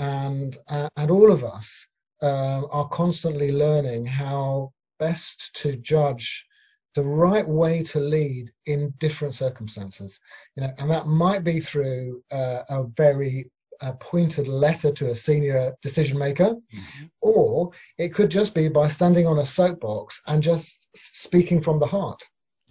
and 0.00 0.56
uh, 0.68 0.88
and 0.96 1.08
all 1.08 1.30
of 1.30 1.44
us 1.44 1.86
uh, 2.20 2.62
are 2.72 2.88
constantly 2.88 3.52
learning 3.52 4.06
how 4.06 4.72
best 4.98 5.54
to 5.54 5.76
judge 5.76 6.44
the 6.94 7.02
right 7.02 7.46
way 7.46 7.82
to 7.82 8.00
lead 8.00 8.50
in 8.66 8.94
different 8.98 9.34
circumstances. 9.34 10.20
You 10.56 10.62
know, 10.62 10.72
and 10.78 10.90
that 10.90 11.06
might 11.06 11.44
be 11.44 11.60
through 11.60 12.22
uh, 12.30 12.62
a 12.68 12.84
very 12.96 13.50
uh, 13.80 13.92
pointed 13.92 14.48
letter 14.48 14.92
to 14.92 15.10
a 15.10 15.14
senior 15.14 15.74
decision 15.82 16.18
maker, 16.18 16.54
mm-hmm. 16.54 17.04
or 17.20 17.70
it 17.98 18.14
could 18.14 18.30
just 18.30 18.54
be 18.54 18.68
by 18.68 18.88
standing 18.88 19.26
on 19.26 19.38
a 19.38 19.46
soapbox 19.46 20.20
and 20.26 20.42
just 20.42 20.88
speaking 20.94 21.60
from 21.60 21.80
the 21.80 21.86
heart. 21.86 22.22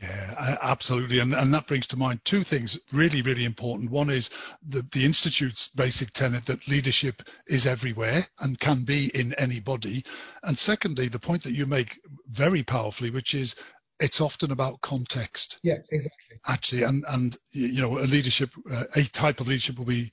Yeah, 0.01 0.58
absolutely. 0.62 1.20
And, 1.20 1.34
and 1.34 1.53
that 1.53 1.68
brings 1.68 1.88
to 1.88 1.98
mind 1.98 2.20
two 2.25 2.44
things 2.44 2.77
really, 2.92 3.22
really 3.22 3.46
important. 3.46 3.89
One 3.89 4.10
is 4.10 4.32
the, 4.68 4.86
the 4.92 5.06
Institute's 5.06 5.70
basic 5.70 6.12
tenet 6.12 6.46
that 6.48 6.68
leadership 6.68 7.22
is 7.48 7.68
everywhere 7.68 8.27
and 8.39 8.60
can 8.60 8.84
be 8.84 9.10
in 9.13 9.34
anybody. 9.34 10.03
And 10.42 10.58
secondly, 10.58 11.08
the 11.08 11.20
point 11.20 11.44
that 11.44 11.53
you 11.53 11.65
make 11.65 12.00
very 12.27 12.63
powerfully, 12.63 13.12
which 13.12 13.34
is 13.34 13.56
it's 14.00 14.22
often 14.22 14.52
about 14.52 14.82
context. 14.82 15.60
Yeah, 15.64 15.78
exactly. 15.92 16.40
Actually, 16.48 16.84
and 16.84 17.06
and 17.08 17.38
you 17.52 17.82
know, 17.82 18.00
a 18.00 18.06
leadership, 18.06 18.52
uh, 18.72 18.86
a 18.96 19.04
type 19.04 19.40
of 19.40 19.48
leadership 19.48 19.78
will 19.78 19.86
be 19.86 20.12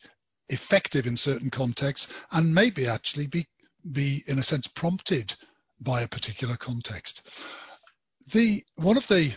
effective 0.49 1.07
in 1.07 1.17
certain 1.17 1.51
contexts, 1.51 2.13
and 2.33 2.55
maybe 2.55 2.87
actually 2.87 3.27
be 3.27 3.47
be 3.91 4.23
in 4.27 4.39
a 4.39 4.43
sense 4.43 4.67
prompted 4.67 5.35
by 5.81 6.03
a 6.03 6.09
particular 6.09 6.57
context. 6.57 7.29
The 8.33 8.63
one 8.77 8.97
of 8.97 9.09
the 9.09 9.33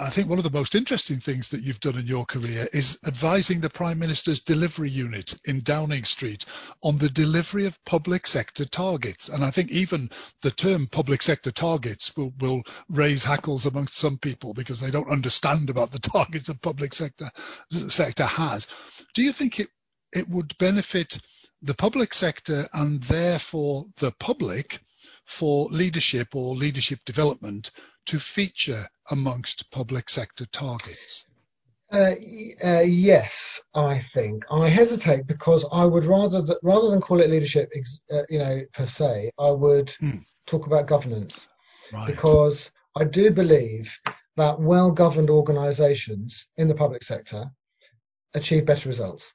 I 0.00 0.10
think 0.10 0.28
one 0.28 0.38
of 0.38 0.44
the 0.44 0.50
most 0.50 0.76
interesting 0.76 1.18
things 1.18 1.48
that 1.48 1.62
you've 1.62 1.80
done 1.80 1.98
in 1.98 2.06
your 2.06 2.24
career 2.24 2.68
is 2.72 3.00
advising 3.04 3.60
the 3.60 3.68
Prime 3.68 3.98
Minister's 3.98 4.40
delivery 4.40 4.90
unit 4.90 5.34
in 5.44 5.62
Downing 5.62 6.04
Street 6.04 6.44
on 6.84 6.98
the 6.98 7.08
delivery 7.10 7.66
of 7.66 7.84
public 7.84 8.28
sector 8.28 8.64
targets. 8.64 9.28
And 9.28 9.44
I 9.44 9.50
think 9.50 9.72
even 9.72 10.10
the 10.42 10.52
term 10.52 10.86
public 10.86 11.20
sector 11.20 11.50
targets 11.50 12.16
will, 12.16 12.32
will 12.38 12.62
raise 12.88 13.24
hackles 13.24 13.66
amongst 13.66 13.96
some 13.96 14.18
people 14.18 14.54
because 14.54 14.78
they 14.80 14.92
don't 14.92 15.10
understand 15.10 15.68
about 15.68 15.90
the 15.90 15.98
targets 15.98 16.46
the 16.46 16.54
public 16.54 16.94
sector 16.94 17.30
sector 17.70 18.24
has. 18.24 18.68
Do 19.14 19.22
you 19.22 19.32
think 19.32 19.58
it 19.58 19.68
it 20.12 20.28
would 20.28 20.56
benefit 20.58 21.18
the 21.60 21.74
public 21.74 22.14
sector 22.14 22.68
and 22.72 23.02
therefore 23.02 23.86
the 23.96 24.12
public 24.12 24.80
for 25.26 25.68
leadership 25.70 26.34
or 26.34 26.56
leadership 26.56 27.00
development 27.04 27.70
to 28.08 28.18
feature 28.18 28.88
amongst 29.10 29.70
public 29.70 30.08
sector 30.08 30.46
targets? 30.46 31.24
Uh, 31.90 32.14
uh, 32.64 32.80
yes, 32.80 33.62
I 33.74 33.98
think 33.98 34.44
I 34.50 34.68
hesitate 34.68 35.26
because 35.26 35.64
I 35.72 35.84
would 35.86 36.04
rather 36.04 36.42
that 36.42 36.58
rather 36.62 36.90
than 36.90 37.00
call 37.00 37.20
it 37.20 37.30
leadership, 37.30 37.70
uh, 38.12 38.22
you 38.28 38.38
know, 38.38 38.62
per 38.74 38.86
se, 38.86 39.30
I 39.38 39.50
would 39.50 39.88
mm. 40.02 40.22
talk 40.46 40.66
about 40.66 40.86
governance 40.86 41.46
right. 41.92 42.06
because 42.06 42.70
I 42.94 43.04
do 43.04 43.30
believe 43.30 43.94
that 44.36 44.60
well-governed 44.60 45.30
organisations 45.30 46.48
in 46.58 46.68
the 46.68 46.74
public 46.74 47.02
sector 47.02 47.46
achieve 48.34 48.66
better 48.66 48.88
results. 48.88 49.32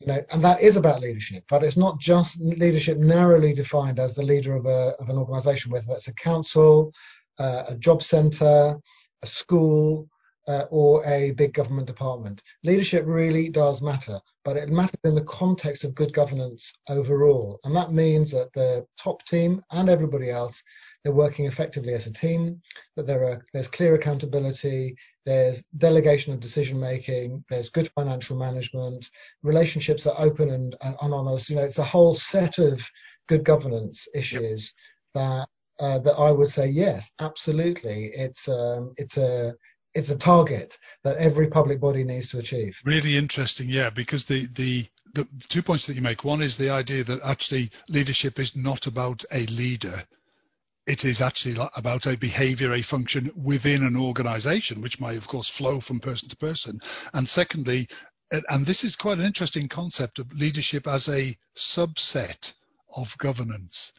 You 0.00 0.08
know, 0.08 0.22
and 0.30 0.44
that 0.44 0.60
is 0.60 0.76
about 0.76 1.00
leadership, 1.00 1.44
but 1.48 1.64
it's 1.64 1.78
not 1.78 1.98
just 1.98 2.38
leadership 2.38 2.98
narrowly 2.98 3.54
defined 3.54 3.98
as 3.98 4.14
the 4.14 4.22
leader 4.22 4.54
of 4.54 4.66
a 4.66 4.94
of 5.00 5.08
an 5.08 5.16
organisation, 5.16 5.72
whether 5.72 5.86
that's 5.88 6.08
a 6.08 6.14
council, 6.14 6.92
uh, 7.38 7.64
a 7.68 7.76
job 7.76 8.02
centre, 8.02 8.76
a 9.22 9.26
school, 9.26 10.08
uh, 10.48 10.64
or 10.70 11.04
a 11.06 11.32
big 11.32 11.52
government 11.52 11.86
department. 11.86 12.42
Leadership 12.62 13.04
really 13.06 13.48
does 13.48 13.82
matter, 13.82 14.20
but 14.44 14.56
it 14.56 14.68
matters 14.68 14.94
in 15.04 15.14
the 15.14 15.24
context 15.24 15.82
of 15.84 15.94
good 15.94 16.12
governance 16.12 16.72
overall. 16.88 17.58
And 17.64 17.74
that 17.74 17.92
means 17.92 18.30
that 18.30 18.52
the 18.52 18.86
top 18.96 19.24
team 19.26 19.62
and 19.72 19.88
everybody 19.88 20.30
else, 20.30 20.62
they're 21.02 21.12
working 21.12 21.46
effectively 21.46 21.94
as 21.94 22.06
a 22.06 22.12
team, 22.12 22.60
that 22.96 23.06
there 23.06 23.24
are 23.24 23.44
there's 23.52 23.68
clear 23.68 23.94
accountability, 23.94 24.96
there's 25.24 25.64
delegation 25.78 26.32
of 26.32 26.40
decision 26.40 26.78
making, 26.78 27.44
there's 27.50 27.70
good 27.70 27.90
financial 27.96 28.36
management, 28.36 29.10
relationships 29.42 30.06
are 30.06 30.14
open 30.18 30.50
and, 30.50 30.76
and, 30.80 30.96
honest. 31.00 31.50
You 31.50 31.56
know, 31.56 31.62
it's 31.62 31.78
a 31.78 31.84
whole 31.84 32.14
set 32.14 32.58
of 32.58 32.88
good 33.28 33.44
governance 33.44 34.06
issues 34.14 34.72
yep. 35.14 35.22
that 35.22 35.48
uh, 35.78 35.98
that 35.98 36.14
I 36.14 36.30
would 36.30 36.48
say 36.48 36.68
yes, 36.68 37.10
absolutely. 37.18 38.06
It's 38.14 38.48
um, 38.48 38.94
it's 38.96 39.16
a 39.16 39.54
it's 39.94 40.10
a 40.10 40.18
target 40.18 40.78
that 41.04 41.16
every 41.16 41.48
public 41.48 41.80
body 41.80 42.04
needs 42.04 42.28
to 42.28 42.38
achieve. 42.38 42.78
Really 42.84 43.16
interesting, 43.16 43.68
yeah, 43.68 43.90
because 43.90 44.24
the 44.24 44.46
the 44.46 44.86
the 45.14 45.26
two 45.48 45.62
points 45.62 45.86
that 45.86 45.94
you 45.94 46.02
make. 46.02 46.24
One 46.24 46.42
is 46.42 46.56
the 46.56 46.70
idea 46.70 47.04
that 47.04 47.22
actually 47.22 47.70
leadership 47.88 48.38
is 48.38 48.54
not 48.54 48.86
about 48.86 49.24
a 49.32 49.46
leader. 49.46 50.04
It 50.86 51.04
is 51.04 51.20
actually 51.20 51.56
about 51.74 52.06
a 52.06 52.16
behavior, 52.16 52.72
a 52.72 52.82
function 52.82 53.32
within 53.34 53.82
an 53.82 53.96
organization, 53.96 54.82
which 54.82 55.00
might, 55.00 55.16
of 55.16 55.26
course, 55.26 55.48
flow 55.48 55.80
from 55.80 55.98
person 55.98 56.28
to 56.28 56.36
person. 56.36 56.80
And 57.12 57.28
secondly, 57.28 57.88
and 58.30 58.64
this 58.64 58.84
is 58.84 58.94
quite 58.94 59.18
an 59.18 59.24
interesting 59.24 59.68
concept 59.68 60.20
of 60.20 60.32
leadership 60.32 60.86
as 60.86 61.08
a 61.08 61.36
subset 61.56 62.52
of 62.94 63.18
governance 63.18 63.92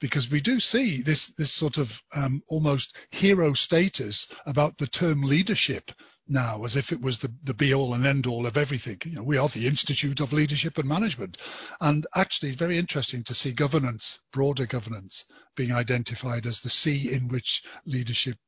because 0.00 0.30
we 0.30 0.40
do 0.40 0.60
see 0.60 1.02
this 1.02 1.28
this 1.34 1.52
sort 1.52 1.78
of 1.78 2.02
um, 2.14 2.42
almost 2.48 2.96
hero 3.10 3.52
status 3.54 4.32
about 4.46 4.76
the 4.76 4.86
term 4.86 5.22
leadership 5.22 5.90
now 6.26 6.64
as 6.64 6.76
if 6.76 6.92
it 6.92 7.00
was 7.00 7.18
the, 7.18 7.32
the 7.42 7.54
be 7.54 7.74
all 7.74 7.94
and 7.94 8.06
end 8.06 8.26
all 8.26 8.46
of 8.46 8.56
everything. 8.56 8.98
You 9.04 9.16
know, 9.16 9.22
we 9.22 9.38
are 9.38 9.48
the 9.48 9.66
Institute 9.66 10.20
of 10.20 10.32
Leadership 10.32 10.78
and 10.78 10.88
Management. 10.88 11.38
And 11.80 12.06
actually 12.14 12.52
very 12.52 12.78
interesting 12.78 13.24
to 13.24 13.34
see 13.34 13.52
governance, 13.52 14.20
broader 14.32 14.66
governance, 14.66 15.26
being 15.54 15.72
identified 15.72 16.46
as 16.46 16.60
the 16.60 16.70
sea 16.70 17.12
in 17.12 17.28
which 17.28 17.62
leadership 17.84 18.38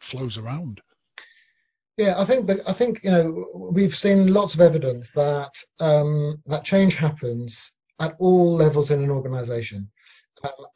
flows 0.00 0.38
around. 0.38 0.80
Yeah, 1.96 2.20
I 2.20 2.24
think 2.26 2.50
I 2.68 2.72
think 2.72 3.00
you 3.04 3.10
know 3.10 3.70
we've 3.72 3.96
seen 3.96 4.32
lots 4.32 4.54
of 4.54 4.60
evidence 4.60 5.12
that 5.12 5.52
um, 5.80 6.42
that 6.44 6.64
change 6.64 6.94
happens 6.94 7.72
at 7.98 8.16
all 8.18 8.54
levels 8.54 8.90
in 8.90 9.02
an 9.02 9.10
organization. 9.10 9.90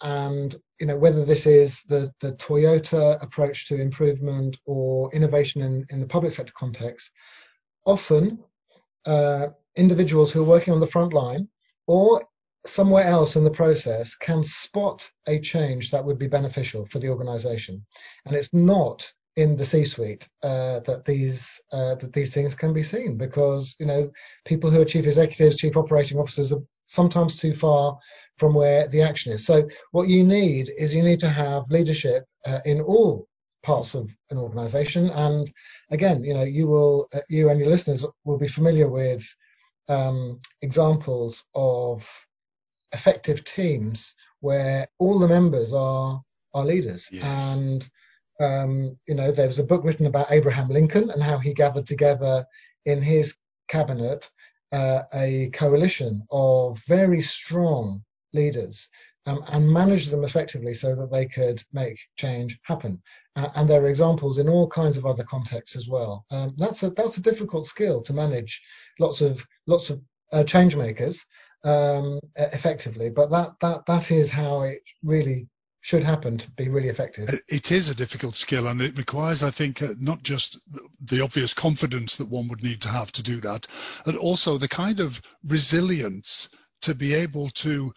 And 0.02 0.54
you 0.80 0.86
know 0.86 0.96
whether 0.96 1.24
this 1.24 1.46
is 1.46 1.82
the, 1.88 2.12
the 2.20 2.32
Toyota 2.32 3.22
approach 3.22 3.68
to 3.68 3.80
improvement 3.80 4.58
or 4.66 5.12
innovation 5.14 5.62
in, 5.62 5.86
in 5.90 6.00
the 6.00 6.06
public 6.06 6.32
sector 6.32 6.52
context, 6.56 7.10
often 7.86 8.38
uh, 9.06 9.48
individuals 9.76 10.30
who 10.30 10.42
are 10.42 10.48
working 10.54 10.72
on 10.72 10.80
the 10.80 10.86
front 10.86 11.12
line 11.12 11.48
or 11.86 12.22
somewhere 12.66 13.04
else 13.04 13.36
in 13.36 13.44
the 13.44 13.50
process 13.50 14.14
can 14.14 14.42
spot 14.42 15.10
a 15.26 15.38
change 15.38 15.90
that 15.90 16.04
would 16.04 16.18
be 16.18 16.28
beneficial 16.28 16.84
for 16.86 16.98
the 16.98 17.08
organization. 17.08 17.84
And 18.26 18.36
it's 18.36 18.52
not 18.52 19.10
in 19.36 19.56
the 19.56 19.64
C-suite 19.64 20.28
uh, 20.42 20.80
that 20.80 21.04
these 21.04 21.60
uh, 21.72 21.94
that 21.96 22.12
these 22.12 22.32
things 22.32 22.54
can 22.54 22.72
be 22.72 22.82
seen 22.82 23.16
because 23.16 23.76
you 23.78 23.86
know 23.86 24.10
people 24.44 24.70
who 24.70 24.80
are 24.80 24.84
chief 24.84 25.06
executives, 25.06 25.56
chief 25.56 25.76
operating 25.76 26.18
officers 26.18 26.52
are 26.52 26.62
sometimes 26.90 27.36
too 27.36 27.54
far 27.54 27.96
from 28.36 28.52
where 28.52 28.88
the 28.88 29.02
action 29.02 29.32
is. 29.32 29.46
So 29.46 29.68
what 29.92 30.08
you 30.08 30.24
need 30.24 30.72
is 30.76 30.92
you 30.92 31.02
need 31.02 31.20
to 31.20 31.28
have 31.28 31.70
leadership 31.70 32.24
uh, 32.44 32.60
in 32.64 32.80
all 32.80 33.28
parts 33.62 33.94
of 33.94 34.10
an 34.30 34.38
organization. 34.38 35.08
And 35.10 35.50
again, 35.90 36.24
you 36.24 36.34
know, 36.34 36.42
you 36.42 36.66
will, 36.66 37.08
uh, 37.14 37.20
you 37.28 37.48
and 37.48 37.60
your 37.60 37.68
listeners 37.68 38.04
will 38.24 38.38
be 38.38 38.48
familiar 38.48 38.88
with 38.88 39.22
um, 39.88 40.40
examples 40.62 41.44
of 41.54 42.08
effective 42.92 43.44
teams 43.44 44.16
where 44.40 44.88
all 44.98 45.18
the 45.18 45.28
members 45.28 45.72
are 45.72 46.20
are 46.54 46.64
leaders. 46.64 47.08
Yes. 47.12 47.22
And 47.22 47.88
um, 48.40 48.98
you 49.06 49.14
know, 49.14 49.30
there 49.30 49.46
was 49.46 49.60
a 49.60 49.64
book 49.64 49.84
written 49.84 50.06
about 50.06 50.32
Abraham 50.32 50.68
Lincoln 50.68 51.10
and 51.10 51.22
how 51.22 51.38
he 51.38 51.54
gathered 51.54 51.86
together 51.86 52.44
in 52.84 53.00
his 53.00 53.34
cabinet 53.68 54.28
uh, 54.72 55.02
a 55.14 55.50
coalition 55.50 56.22
of 56.30 56.80
very 56.86 57.20
strong 57.20 58.02
leaders 58.32 58.88
um, 59.26 59.44
and 59.48 59.70
manage 59.70 60.06
them 60.06 60.24
effectively 60.24 60.74
so 60.74 60.94
that 60.94 61.12
they 61.12 61.26
could 61.26 61.62
make 61.72 61.98
change 62.16 62.58
happen. 62.62 63.02
Uh, 63.36 63.48
and 63.54 63.68
there 63.68 63.82
are 63.82 63.88
examples 63.88 64.38
in 64.38 64.48
all 64.48 64.68
kinds 64.68 64.96
of 64.96 65.06
other 65.06 65.24
contexts 65.24 65.76
as 65.76 65.88
well. 65.88 66.24
Um, 66.30 66.54
that's 66.56 66.82
a 66.82 66.90
that's 66.90 67.16
a 67.16 67.22
difficult 67.22 67.66
skill 67.66 68.02
to 68.02 68.12
manage 68.12 68.60
lots 68.98 69.20
of 69.20 69.44
lots 69.66 69.90
of 69.90 70.00
uh, 70.32 70.44
change 70.44 70.76
makers 70.76 71.24
um, 71.64 72.20
effectively, 72.36 73.10
but 73.10 73.30
that 73.30 73.52
that 73.60 73.86
that 73.86 74.10
is 74.10 74.30
how 74.30 74.62
it 74.62 74.82
really 75.02 75.46
should 75.80 76.02
happen 76.02 76.38
to 76.38 76.50
be 76.50 76.68
really 76.68 76.88
effective. 76.88 77.40
It 77.48 77.72
is 77.72 77.88
a 77.88 77.94
difficult 77.94 78.36
skill, 78.36 78.66
and 78.66 78.82
it 78.82 78.98
requires, 78.98 79.42
I 79.42 79.50
think, 79.50 79.82
uh, 79.82 79.94
not 79.98 80.22
just 80.22 80.58
the 81.00 81.22
obvious 81.22 81.54
confidence 81.54 82.16
that 82.16 82.28
one 82.28 82.48
would 82.48 82.62
need 82.62 82.82
to 82.82 82.88
have 82.88 83.10
to 83.12 83.22
do 83.22 83.40
that, 83.40 83.66
but 84.04 84.16
also 84.16 84.58
the 84.58 84.68
kind 84.68 85.00
of 85.00 85.20
resilience 85.42 86.48
to 86.82 86.94
be 86.94 87.14
able 87.14 87.50
to 87.50 87.92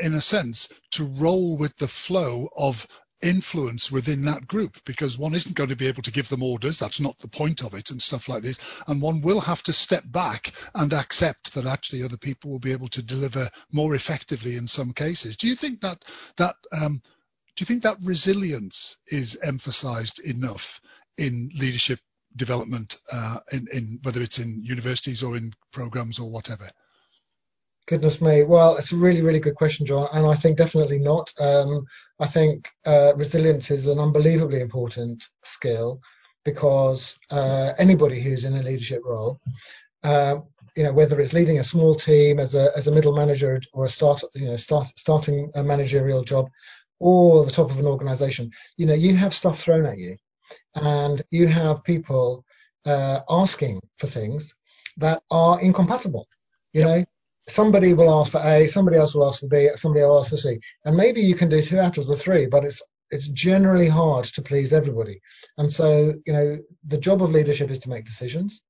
in 0.00 0.14
a 0.14 0.20
sense, 0.20 0.68
to 0.92 1.04
roll 1.04 1.56
with 1.56 1.76
the 1.76 1.88
flow 1.88 2.48
of 2.56 2.86
influence 3.22 3.90
within 3.90 4.22
that 4.22 4.46
group 4.46 4.76
because 4.84 5.16
one 5.16 5.34
isn't 5.34 5.54
going 5.54 5.70
to 5.70 5.76
be 5.76 5.86
able 5.88 6.02
to 6.02 6.12
give 6.12 6.28
them 6.28 6.42
orders. 6.42 6.78
That's 6.78 7.00
not 7.00 7.18
the 7.18 7.28
point 7.28 7.62
of 7.62 7.74
it 7.74 7.90
and 7.90 8.02
stuff 8.02 8.28
like 8.28 8.42
this. 8.42 8.58
And 8.86 9.00
one 9.00 9.22
will 9.22 9.40
have 9.40 9.62
to 9.64 9.72
step 9.72 10.04
back 10.06 10.52
and 10.74 10.92
accept 10.92 11.54
that 11.54 11.66
actually 11.66 12.02
other 12.02 12.16
people 12.16 12.50
will 12.50 12.58
be 12.58 12.72
able 12.72 12.88
to 12.88 13.02
deliver 13.02 13.50
more 13.72 13.94
effectively 13.94 14.56
in 14.56 14.66
some 14.66 14.92
cases. 14.92 15.36
Do 15.36 15.48
you 15.48 15.56
think 15.56 15.80
that 15.80 16.04
that 16.36 16.56
um, 16.72 17.00
do 17.56 17.62
you 17.62 17.66
think 17.66 17.84
that 17.84 17.98
resilience 18.02 18.96
is 19.06 19.38
emphasized 19.42 20.18
enough 20.18 20.80
in 21.16 21.50
leadership 21.54 22.00
development 22.36 22.98
uh, 23.12 23.38
in, 23.52 23.68
in 23.72 24.00
whether 24.02 24.20
it's 24.20 24.40
in 24.40 24.64
universities 24.64 25.22
or 25.22 25.36
in 25.36 25.54
programs 25.72 26.18
or 26.18 26.28
whatever? 26.30 26.68
Goodness 27.86 28.22
me. 28.22 28.44
Well, 28.44 28.76
it's 28.76 28.92
a 28.92 28.96
really, 28.96 29.20
really 29.20 29.40
good 29.40 29.56
question, 29.56 29.84
John. 29.84 30.08
And 30.12 30.26
I 30.26 30.34
think 30.34 30.56
definitely 30.56 30.98
not. 30.98 31.30
Um, 31.38 31.84
I 32.18 32.26
think 32.26 32.70
uh, 32.86 33.12
resilience 33.14 33.70
is 33.70 33.86
an 33.86 33.98
unbelievably 33.98 34.60
important 34.60 35.24
skill 35.42 36.00
because 36.44 37.18
uh, 37.30 37.72
anybody 37.76 38.20
who's 38.20 38.44
in 38.44 38.56
a 38.56 38.62
leadership 38.62 39.02
role, 39.04 39.38
uh, 40.02 40.36
you 40.76 40.82
know, 40.82 40.92
whether 40.92 41.20
it's 41.20 41.34
leading 41.34 41.58
a 41.58 41.64
small 41.64 41.94
team 41.94 42.38
as 42.38 42.54
a 42.54 42.70
as 42.76 42.86
a 42.86 42.92
middle 42.92 43.14
manager 43.14 43.60
or 43.74 43.84
a 43.84 43.88
start, 43.88 44.22
you 44.34 44.46
know, 44.46 44.56
start 44.56 44.86
starting 44.96 45.50
a 45.54 45.62
managerial 45.62 46.24
job, 46.24 46.48
or 47.00 47.44
the 47.44 47.50
top 47.50 47.70
of 47.70 47.78
an 47.78 47.86
organization, 47.86 48.50
you 48.76 48.86
know, 48.86 48.94
you 48.94 49.14
have 49.14 49.34
stuff 49.34 49.60
thrown 49.60 49.84
at 49.84 49.98
you, 49.98 50.16
and 50.74 51.22
you 51.30 51.46
have 51.46 51.84
people 51.84 52.44
uh, 52.86 53.20
asking 53.28 53.80
for 53.98 54.06
things 54.06 54.54
that 54.96 55.22
are 55.30 55.60
incompatible. 55.60 56.26
You 56.72 56.80
yep. 56.80 56.88
know, 56.88 57.04
somebody 57.48 57.94
will 57.94 58.12
ask 58.20 58.32
for 58.32 58.40
A, 58.40 58.66
somebody 58.66 58.96
else 58.96 59.14
will 59.14 59.26
ask 59.26 59.40
for 59.40 59.48
B, 59.48 59.68
somebody 59.74 60.04
will 60.04 60.18
ask 60.18 60.30
for 60.30 60.36
C. 60.36 60.58
And 60.84 60.96
maybe 60.96 61.20
you 61.20 61.34
can 61.34 61.48
do 61.48 61.62
two 61.62 61.78
out 61.78 61.98
of 61.98 62.06
the 62.06 62.16
three, 62.16 62.46
but 62.46 62.64
it's 62.64 62.82
it's 63.10 63.28
generally 63.28 63.88
hard 63.88 64.24
to 64.24 64.42
please 64.42 64.72
everybody. 64.72 65.20
And 65.58 65.72
so, 65.72 66.14
you 66.26 66.32
know, 66.32 66.58
the 66.86 66.98
job 66.98 67.22
of 67.22 67.30
leadership 67.30 67.70
is 67.70 67.78
to 67.80 67.90
make 67.90 68.04
decisions. 68.04 68.62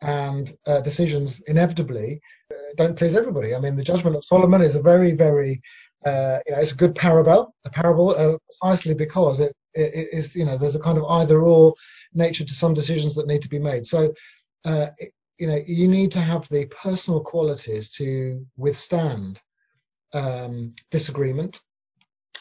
And 0.00 0.52
uh, 0.66 0.80
decisions 0.80 1.42
inevitably 1.42 2.20
uh, 2.50 2.56
don't 2.76 2.96
please 2.96 3.14
everybody. 3.14 3.54
I 3.54 3.60
mean, 3.60 3.76
the 3.76 3.84
judgment 3.84 4.16
of 4.16 4.24
Solomon 4.24 4.62
is 4.62 4.74
a 4.74 4.82
very, 4.82 5.12
very, 5.12 5.62
uh, 6.04 6.40
you 6.46 6.54
know, 6.54 6.60
it's 6.60 6.72
a 6.72 6.76
good 6.76 6.94
parable, 6.94 7.54
a 7.64 7.70
parable, 7.70 8.10
uh, 8.10 8.36
precisely 8.46 8.94
because 8.94 9.38
it, 9.38 9.54
it, 9.74 10.08
is, 10.12 10.34
you 10.34 10.44
know, 10.44 10.56
there's 10.56 10.74
a 10.74 10.80
kind 10.80 10.98
of 10.98 11.04
either 11.04 11.40
or 11.40 11.74
nature 12.12 12.44
to 12.44 12.54
some 12.54 12.74
decisions 12.74 13.14
that 13.14 13.26
need 13.26 13.42
to 13.42 13.48
be 13.48 13.58
made. 13.58 13.86
So, 13.86 14.12
uh, 14.64 14.88
you 15.38 15.46
know, 15.46 15.60
you 15.66 15.88
need 15.88 16.12
to 16.12 16.20
have 16.20 16.48
the 16.48 16.66
personal 16.66 17.20
qualities 17.20 17.90
to 17.92 18.46
withstand 18.56 19.40
um, 20.12 20.74
disagreement, 20.90 21.60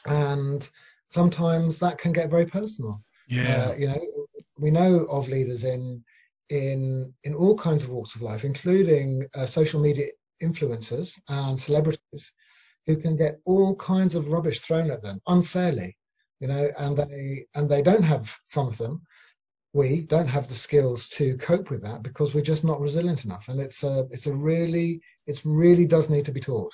and 0.06 0.70
sometimes 1.10 1.80
that 1.80 1.98
can 1.98 2.12
get 2.12 2.30
very 2.30 2.46
personal. 2.46 3.02
Yeah, 3.28 3.70
uh, 3.70 3.74
you 3.76 3.88
know, 3.88 4.02
we 4.58 4.70
know 4.70 5.06
of 5.06 5.28
leaders 5.28 5.64
in 5.64 6.04
in 6.50 7.14
in 7.24 7.34
all 7.34 7.58
kinds 7.58 7.84
of 7.84 7.90
walks 7.90 8.16
of 8.16 8.22
life, 8.22 8.44
including 8.44 9.28
uh, 9.36 9.46
social 9.46 9.82
media 9.82 10.08
influencers 10.42 11.20
and 11.30 11.60
celebrities, 11.60 12.32
who 12.86 12.98
can 12.98 13.16
get 13.16 13.40
all 13.46 13.76
kinds 13.76 14.14
of 14.14 14.28
rubbish 14.28 14.60
thrown 14.60 14.92
at 14.92 15.02
them 15.02 15.20
unfairly. 15.28 15.98
You 16.40 16.48
know, 16.48 16.70
and 16.78 16.98
they 16.98 17.46
and 17.56 17.70
they 17.70 17.82
don't 17.82 18.04
have 18.04 18.36
some 18.46 18.68
of 18.68 18.78
them 18.78 19.02
we 19.74 20.02
don't 20.02 20.28
have 20.28 20.48
the 20.48 20.56
skills 20.56 21.08
to 21.10 21.36
cope 21.38 21.70
with 21.70 21.84
that 21.84 22.04
because 22.04 22.34
we're 22.34 22.42
just 22.42 22.64
not 22.64 22.80
resilient 22.80 23.26
enough. 23.26 23.48
And 23.48 23.60
it's 23.60 23.84
a, 23.84 24.08
it's 24.12 24.28
a 24.28 24.34
really, 24.34 25.02
it 25.26 25.42
really 25.44 25.86
does 25.86 26.10
need 26.10 26.26
to 26.26 26.32
be 26.32 26.40
taught. 26.40 26.74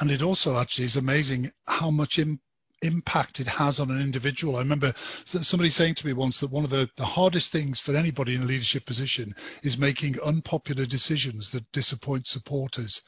And 0.00 0.10
it 0.10 0.22
also 0.22 0.56
actually 0.56 0.86
is 0.86 0.96
amazing 0.96 1.50
how 1.66 1.90
much 1.90 2.18
Im- 2.18 2.40
impact 2.80 3.40
it 3.40 3.48
has 3.48 3.80
on 3.80 3.90
an 3.90 4.00
individual. 4.00 4.56
I 4.56 4.60
remember 4.60 4.94
somebody 5.24 5.70
saying 5.70 5.94
to 5.94 6.06
me 6.06 6.12
once 6.12 6.40
that 6.40 6.50
one 6.50 6.64
of 6.64 6.70
the, 6.70 6.88
the 6.96 7.04
hardest 7.04 7.52
things 7.52 7.80
for 7.80 7.94
anybody 7.94 8.36
in 8.36 8.42
a 8.42 8.46
leadership 8.46 8.86
position 8.86 9.34
is 9.62 9.76
making 9.76 10.20
unpopular 10.20 10.86
decisions 10.86 11.50
that 11.50 11.70
disappoint 11.72 12.26
supporters 12.26 13.02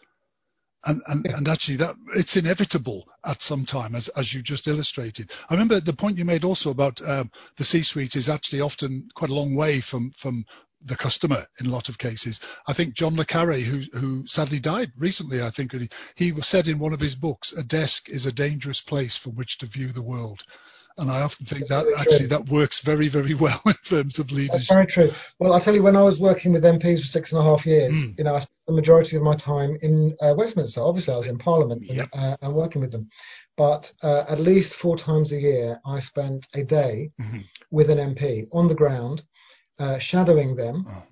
and 0.84 1.02
and, 1.06 1.26
and 1.26 1.48
actually 1.48 1.76
that 1.76 1.94
it's 2.14 2.36
inevitable 2.36 3.06
at 3.24 3.42
some 3.42 3.64
time 3.64 3.94
as 3.94 4.08
as 4.08 4.32
you 4.32 4.42
just 4.42 4.66
illustrated 4.66 5.30
i 5.48 5.54
remember 5.54 5.80
the 5.80 5.92
point 5.92 6.18
you 6.18 6.24
made 6.24 6.44
also 6.44 6.70
about 6.70 7.00
um, 7.06 7.30
the 7.56 7.64
c 7.64 7.82
suite 7.82 8.16
is 8.16 8.28
actually 8.28 8.60
often 8.60 9.08
quite 9.14 9.30
a 9.30 9.34
long 9.34 9.54
way 9.54 9.80
from 9.80 10.10
from 10.10 10.44
the 10.82 10.96
customer 10.96 11.46
in 11.58 11.66
a 11.66 11.70
lot 11.70 11.88
of 11.88 11.98
cases. 11.98 12.40
I 12.66 12.72
think 12.72 12.94
John 12.94 13.16
le 13.16 13.24
Carre, 13.24 13.60
who 13.60 13.82
who 13.92 14.26
sadly 14.26 14.60
died 14.60 14.92
recently, 14.96 15.42
I 15.42 15.50
think 15.50 15.74
he 16.14 16.40
said 16.40 16.68
in 16.68 16.78
one 16.78 16.94
of 16.94 17.00
his 17.00 17.14
books, 17.14 17.52
"A 17.52 17.62
desk 17.62 18.08
is 18.08 18.26
a 18.26 18.32
dangerous 18.32 18.80
place 18.80 19.16
from 19.16 19.34
which 19.34 19.58
to 19.58 19.66
view 19.66 19.92
the 19.92 20.02
world." 20.02 20.42
And 20.98 21.10
I 21.10 21.22
often 21.22 21.46
think 21.46 21.68
That's 21.68 21.86
that 21.86 22.00
actually 22.00 22.18
true. 22.18 22.26
that 22.28 22.48
works 22.48 22.80
very, 22.80 23.08
very 23.08 23.34
well 23.34 23.60
in 23.66 23.74
terms 23.84 24.18
of 24.18 24.30
leadership. 24.30 24.52
That's 24.52 24.68
very 24.68 24.86
true. 24.86 25.10
Well, 25.38 25.52
I'll 25.52 25.60
tell 25.60 25.74
you, 25.74 25.82
when 25.82 25.96
I 25.96 26.02
was 26.02 26.18
working 26.18 26.52
with 26.52 26.64
MPs 26.64 27.00
for 27.00 27.06
six 27.06 27.32
and 27.32 27.40
a 27.40 27.44
half 27.44 27.64
years, 27.64 27.94
mm. 27.94 28.18
you 28.18 28.24
know, 28.24 28.34
I 28.34 28.40
spent 28.40 28.50
the 28.66 28.74
majority 28.74 29.16
of 29.16 29.22
my 29.22 29.36
time 29.36 29.76
in 29.82 30.14
uh, 30.20 30.34
Westminster. 30.36 30.80
Obviously, 30.80 31.14
I 31.14 31.16
was 31.16 31.26
in 31.26 31.38
Parliament 31.38 31.82
yep. 31.84 32.08
and, 32.12 32.32
uh, 32.32 32.36
and, 32.42 32.54
working 32.54 32.80
with 32.80 32.92
them. 32.92 33.08
But 33.56 33.92
uh, 34.02 34.24
at 34.28 34.40
least 34.40 34.74
four 34.74 34.96
times 34.96 35.32
a 35.32 35.40
year, 35.40 35.80
I 35.84 35.98
spent 36.00 36.48
a 36.54 36.64
day 36.64 37.10
mm-hmm. 37.20 37.40
with 37.70 37.90
an 37.90 37.98
MP 38.14 38.46
on 38.52 38.68
the 38.68 38.74
ground, 38.74 39.22
uh, 39.78 39.98
shadowing 39.98 40.56
them. 40.56 40.84
Oh. 40.88 41.02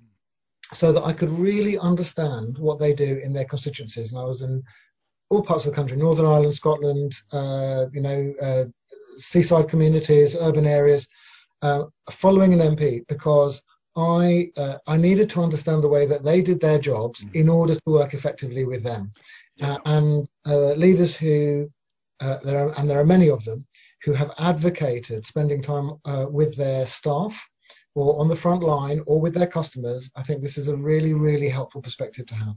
So 0.71 0.93
that 0.93 1.03
I 1.03 1.13
could 1.13 1.31
really 1.31 1.79
understand 1.79 2.59
what 2.59 2.77
they 2.77 2.93
do 2.93 3.19
in 3.23 3.33
their 3.33 3.45
constituencies, 3.45 4.11
and 4.11 4.21
I 4.21 4.25
was 4.25 4.43
in 4.43 4.61
all 5.29 5.43
parts 5.43 5.65
of 5.65 5.71
the 5.71 5.75
country, 5.75 5.97
Northern 5.97 6.25
Ireland, 6.25 6.55
Scotland, 6.55 7.15
uh, 7.31 7.85
you 7.93 8.01
know, 8.01 8.33
uh, 8.41 8.65
seaside 9.19 9.69
communities, 9.69 10.35
urban 10.35 10.65
areas, 10.65 11.07
uh, 11.61 11.85
following 12.11 12.53
an 12.53 12.75
MP 12.75 13.05
because 13.07 13.61
I 13.95 14.51
uh, 14.55 14.77
I 14.87 14.97
needed 14.97 15.29
to 15.31 15.41
understand 15.41 15.83
the 15.83 15.89
way 15.89 16.05
that 16.05 16.23
they 16.23 16.41
did 16.41 16.59
their 16.59 16.79
jobs 16.79 17.23
mm. 17.23 17.35
in 17.35 17.49
order 17.49 17.75
to 17.75 17.81
work 17.85 18.13
effectively 18.13 18.65
with 18.65 18.83
them, 18.83 19.11
yeah. 19.55 19.73
Uh, 19.73 19.77
and 19.85 20.27
uh, 20.47 20.73
leaders 20.73 21.15
who 21.15 21.69
there 22.43 22.67
are, 22.67 22.77
and 22.77 22.89
there 22.89 22.99
are 22.99 23.05
many 23.05 23.29
of 23.29 23.43
them 23.45 23.65
who 24.03 24.13
have 24.13 24.31
advocated 24.37 25.25
spending 25.25 25.61
time 25.61 25.91
with 26.31 26.55
their 26.55 26.85
staff 26.85 27.41
or 27.95 28.19
on 28.19 28.27
the 28.27 28.35
front 28.35 28.63
line 28.63 29.01
or 29.07 29.19
with 29.19 29.33
their 29.33 29.47
customers. 29.47 30.09
I 30.15 30.23
think 30.23 30.41
this 30.41 30.57
is 30.57 30.67
a 30.69 30.77
really 30.77 31.13
really 31.13 31.49
helpful 31.49 31.81
perspective 31.81 32.25
to 32.27 32.35
have. 32.35 32.55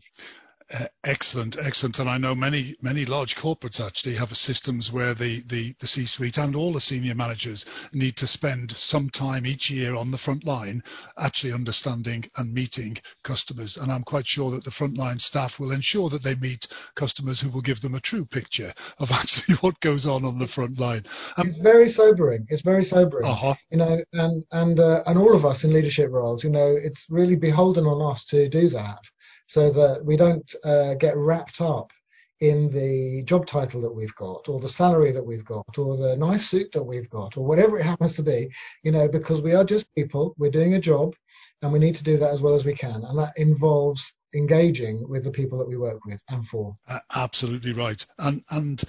Uh, 0.73 0.87
excellent, 1.05 1.57
excellent. 1.59 1.99
And 1.99 2.09
I 2.09 2.19
know 2.19 2.35
many, 2.35 2.75
many 2.81 3.05
large 3.05 3.37
corporates 3.37 3.85
actually 3.85 4.17
have 4.17 4.37
systems 4.37 4.93
where 4.93 5.15
the, 5.15 5.43
the, 5.47 5.75
the 5.79 5.87
C-suite 5.87 6.39
and 6.39 6.55
all 6.57 6.73
the 6.73 6.81
senior 6.81 7.15
managers 7.15 7.67
need 7.93 8.17
to 8.19 8.27
spend 8.27 8.73
some 8.73 9.11
time 9.11 9.47
each 9.47 9.71
year 9.71 9.95
on 9.95 10.11
the 10.11 10.19
front 10.19 10.45
line 10.45 10.83
actually 11.19 11.53
understanding 11.53 12.25
and 12.37 12.53
meeting 12.53 12.97
customers. 13.23 13.77
And 13.77 13.91
I'm 13.91 14.03
quite 14.03 14.27
sure 14.27 14.51
that 14.53 14.65
the 14.65 14.71
frontline 14.71 15.21
staff 15.21 15.59
will 15.59 15.73
ensure 15.73 16.09
that 16.11 16.23
they 16.23 16.35
meet 16.35 16.67
customers 16.95 17.41
who 17.41 17.51
will 17.51 17.63
give 17.63 17.81
them 17.81 17.95
a 17.95 18.01
true 18.01 18.25
picture 18.25 18.73
of 18.99 19.13
actually 19.13 19.57
what 19.57 19.81
goes 19.81 20.07
on 20.07 20.25
on 20.25 20.39
the 20.39 20.47
front 20.47 20.79
line. 20.79 21.05
Um, 21.37 21.49
it's 21.49 21.61
very 21.61 21.89
sobering. 21.89 22.47
It's 22.49 22.63
very 22.63 22.85
sobering. 22.85 23.27
Uh-huh. 23.27 23.55
You 23.71 23.79
know, 23.79 24.01
and 24.13 24.45
and 24.53 24.81
uh, 24.81 25.03
and 25.07 25.19
all 25.19 25.35
of 25.35 25.45
us 25.45 25.65
in 25.65 25.73
leadership 25.73 26.11
roles, 26.11 26.45
you 26.45 26.51
know, 26.51 26.77
it's 26.77 27.07
really 27.11 27.37
beholden 27.37 27.87
on 27.87 28.11
us 28.11 28.25
to 28.27 28.49
do 28.49 28.69
that 28.71 29.01
so 29.47 29.71
that 29.71 30.05
we 30.05 30.17
don't 30.17 30.55
uh, 30.65 30.95
get 30.95 31.17
wrapped 31.17 31.61
up 31.61 31.93
in 32.41 32.71
the 32.71 33.23
job 33.25 33.47
title 33.47 33.81
that 33.81 33.95
we've 33.95 34.15
got 34.17 34.49
or 34.49 34.59
the 34.59 34.69
salary 34.69 35.13
that 35.13 35.25
we've 35.25 35.45
got 35.45 35.79
or 35.79 35.97
the 35.97 36.17
nice 36.17 36.49
suit 36.49 36.73
that 36.73 36.83
we've 36.83 37.09
got 37.09 37.37
or 37.37 37.45
whatever 37.45 37.79
it 37.79 37.85
happens 37.85 38.15
to 38.15 38.23
be 38.23 38.51
you 38.83 38.91
know 38.91 39.09
because 39.09 39.41
we 39.41 39.55
are 39.55 39.63
just 39.63 39.87
people 39.95 40.35
we're 40.39 40.51
doing 40.51 40.75
a 40.75 40.81
job 40.81 41.15
and 41.63 41.73
we 41.73 41.79
need 41.79 41.95
to 41.95 42.05
do 42.05 42.19
that 42.19 42.31
as 42.31 42.41
well 42.41 42.55
as 42.55 42.65
we 42.65 42.75
can. 42.75 43.05
And 43.05 43.19
that 43.19 43.33
involves 43.37 44.13
engaging 44.35 45.09
with 45.09 45.25
the 45.25 45.31
people 45.31 45.59
that 45.59 45.69
we 45.69 45.77
work 45.77 46.05
with 46.05 46.21
and 46.29 46.47
for. 46.47 46.77
Uh, 46.89 46.99
absolutely 47.15 47.73
right. 47.73 48.05
And 48.19 48.43
and 48.51 48.83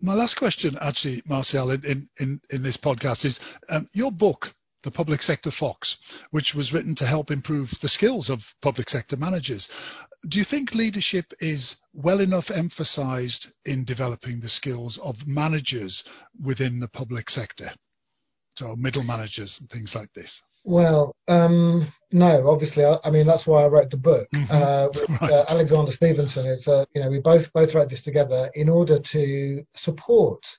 my 0.00 0.14
last 0.14 0.36
question 0.36 0.78
actually 0.80 1.22
Marcial 1.26 1.70
in 1.70 2.08
in 2.20 2.40
in, 2.50 2.62
this 2.62 2.76
podcast 2.76 3.24
is 3.24 3.40
um, 3.68 3.88
your 3.92 4.12
book 4.12 4.54
the 4.84 4.90
Public 4.90 5.22
Sector 5.22 5.50
Fox, 5.50 5.96
which 6.30 6.54
was 6.54 6.72
written 6.72 6.94
to 6.96 7.06
help 7.06 7.30
improve 7.30 7.78
the 7.80 7.88
skills 7.88 8.30
of 8.30 8.54
public 8.60 8.88
sector 8.88 9.16
managers. 9.16 9.68
Do 10.28 10.38
you 10.38 10.44
think 10.44 10.74
leadership 10.74 11.32
is 11.40 11.76
well 11.92 12.20
enough 12.20 12.50
emphasized 12.50 13.48
in 13.64 13.84
developing 13.84 14.40
the 14.40 14.48
skills 14.48 14.98
of 14.98 15.26
managers 15.26 16.04
within 16.40 16.80
the 16.80 16.88
public 16.88 17.30
sector? 17.30 17.72
So 18.56 18.76
middle 18.76 19.02
managers 19.02 19.60
and 19.60 19.68
things 19.68 19.94
like 19.96 20.12
this. 20.12 20.42
Well, 20.64 21.14
um, 21.28 21.88
no, 22.10 22.48
obviously, 22.48 22.84
I, 22.84 22.98
I, 23.04 23.10
mean 23.10 23.26
that's 23.26 23.46
why 23.46 23.64
I 23.64 23.68
wrote 23.68 23.90
the 23.90 23.98
book 23.98 24.28
mm-hmm. 24.34 24.54
uh, 24.54 24.86
with 24.86 25.10
right. 25.20 25.30
uh, 25.30 25.44
Alexander 25.48 25.92
Stevenson. 25.92 26.46
It's 26.46 26.68
uh, 26.68 26.84
you 26.94 27.02
know 27.02 27.10
we 27.10 27.20
both 27.20 27.52
both 27.52 27.74
wrote 27.74 27.90
this 27.90 28.02
together 28.02 28.50
in 28.54 28.68
order 28.68 28.98
to 28.98 29.64
support 29.74 30.58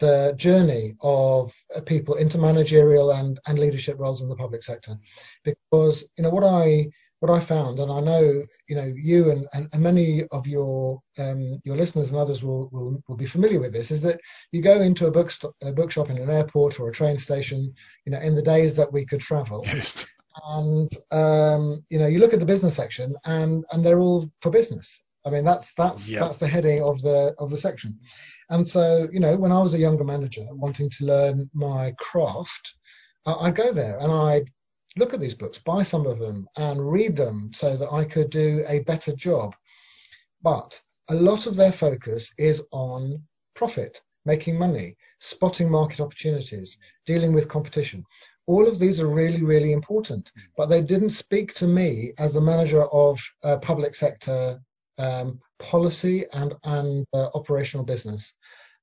the 0.00 0.34
journey 0.36 0.94
of 1.00 1.52
uh, 1.74 1.80
people 1.80 2.14
into 2.14 2.38
managerial 2.38 3.12
and 3.12 3.40
and 3.46 3.58
leadership 3.58 3.96
roles 3.98 4.22
in 4.22 4.28
the 4.28 4.36
public 4.36 4.62
sector, 4.62 4.96
because 5.44 6.04
you 6.16 6.24
know 6.24 6.30
what 6.30 6.44
I 6.44 6.88
what 7.20 7.30
I 7.30 7.40
found, 7.40 7.80
and 7.80 7.90
I 7.90 8.00
know 8.00 8.44
you 8.68 8.76
know 8.76 8.92
you 8.94 9.30
and, 9.30 9.46
and, 9.54 9.68
and 9.72 9.82
many 9.82 10.24
of 10.32 10.46
your 10.46 11.00
um, 11.18 11.60
your 11.64 11.76
listeners 11.76 12.10
and 12.10 12.20
others 12.20 12.42
will, 12.42 12.68
will 12.72 13.02
will 13.08 13.16
be 13.16 13.26
familiar 13.26 13.60
with 13.60 13.72
this, 13.72 13.90
is 13.90 14.02
that 14.02 14.20
you 14.52 14.60
go 14.60 14.80
into 14.80 15.06
a 15.06 15.10
bookstop, 15.10 15.54
a 15.62 15.72
bookshop 15.72 16.10
in 16.10 16.18
an 16.18 16.30
airport 16.30 16.78
or 16.78 16.88
a 16.88 16.92
train 16.92 17.18
station, 17.18 17.72
you 18.04 18.12
know, 18.12 18.20
in 18.20 18.34
the 18.34 18.42
days 18.42 18.74
that 18.74 18.92
we 18.92 19.06
could 19.06 19.20
travel, 19.20 19.64
and 20.48 20.92
um, 21.10 21.82
you 21.88 21.98
know 21.98 22.06
you 22.06 22.18
look 22.18 22.34
at 22.34 22.40
the 22.40 22.46
business 22.46 22.74
section, 22.74 23.14
and 23.24 23.64
and 23.72 23.84
they're 23.84 24.00
all 24.00 24.30
for 24.42 24.50
business. 24.50 25.02
I 25.24 25.30
mean 25.30 25.44
that's 25.44 25.74
that's 25.74 26.08
yep. 26.08 26.20
that's 26.20 26.38
the 26.38 26.46
heading 26.46 26.82
of 26.82 27.00
the 27.02 27.34
of 27.38 27.50
the 27.50 27.56
section, 27.56 27.98
and 28.50 28.66
so 28.66 29.08
you 29.12 29.20
know 29.20 29.36
when 29.36 29.52
I 29.52 29.60
was 29.60 29.74
a 29.74 29.78
younger 29.78 30.04
manager 30.04 30.46
wanting 30.50 30.90
to 30.90 31.04
learn 31.04 31.50
my 31.54 31.94
craft, 31.98 32.74
I'd 33.26 33.56
go 33.56 33.72
there 33.72 33.98
and 33.98 34.10
I'd 34.12 34.50
look 34.96 35.12
at 35.12 35.20
these 35.20 35.34
books, 35.34 35.58
buy 35.58 35.82
some 35.82 36.06
of 36.06 36.18
them, 36.18 36.48
and 36.56 36.90
read 36.90 37.16
them 37.16 37.50
so 37.54 37.76
that 37.76 37.92
I 37.92 38.04
could 38.04 38.30
do 38.30 38.64
a 38.66 38.80
better 38.80 39.12
job. 39.12 39.54
But 40.42 40.80
a 41.10 41.14
lot 41.14 41.46
of 41.46 41.56
their 41.56 41.72
focus 41.72 42.32
is 42.38 42.62
on 42.72 43.22
profit, 43.54 44.00
making 44.24 44.58
money, 44.58 44.96
spotting 45.20 45.70
market 45.70 46.00
opportunities, 46.00 46.78
dealing 47.04 47.32
with 47.32 47.48
competition. 47.48 48.04
All 48.46 48.66
of 48.66 48.78
these 48.78 49.00
are 49.00 49.08
really, 49.08 49.42
really 49.42 49.72
important, 49.72 50.30
but 50.56 50.66
they 50.66 50.80
didn't 50.80 51.10
speak 51.10 51.52
to 51.54 51.66
me 51.66 52.12
as 52.18 52.34
the 52.34 52.40
manager 52.40 52.84
of 52.86 53.20
a 53.42 53.58
public 53.58 53.94
sector 53.94 54.60
um, 54.98 55.40
policy 55.58 56.26
and, 56.32 56.54
and 56.64 57.06
uh, 57.12 57.28
operational 57.34 57.84
business 57.84 58.34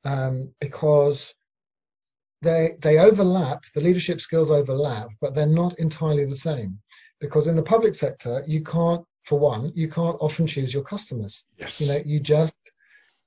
um, 0.05 0.53
because 0.59 1.33
they 2.41 2.75
they 2.81 2.99
overlap 2.99 3.63
the 3.73 3.81
leadership 3.81 4.19
skills 4.19 4.51
overlap 4.51 5.07
but 5.21 5.33
they're 5.33 5.45
not 5.45 5.79
entirely 5.79 6.25
the 6.25 6.35
same. 6.35 6.79
Because 7.19 7.47
in 7.47 7.55
the 7.55 7.63
public 7.63 7.95
sector 7.95 8.43
you 8.47 8.61
can't 8.63 9.05
for 9.23 9.39
one 9.39 9.71
you 9.75 9.87
can't 9.87 10.17
often 10.19 10.47
choose 10.47 10.73
your 10.73 10.83
customers. 10.83 11.45
Yes. 11.57 11.79
You 11.79 11.87
know 11.87 12.01
you 12.05 12.19
just 12.19 12.53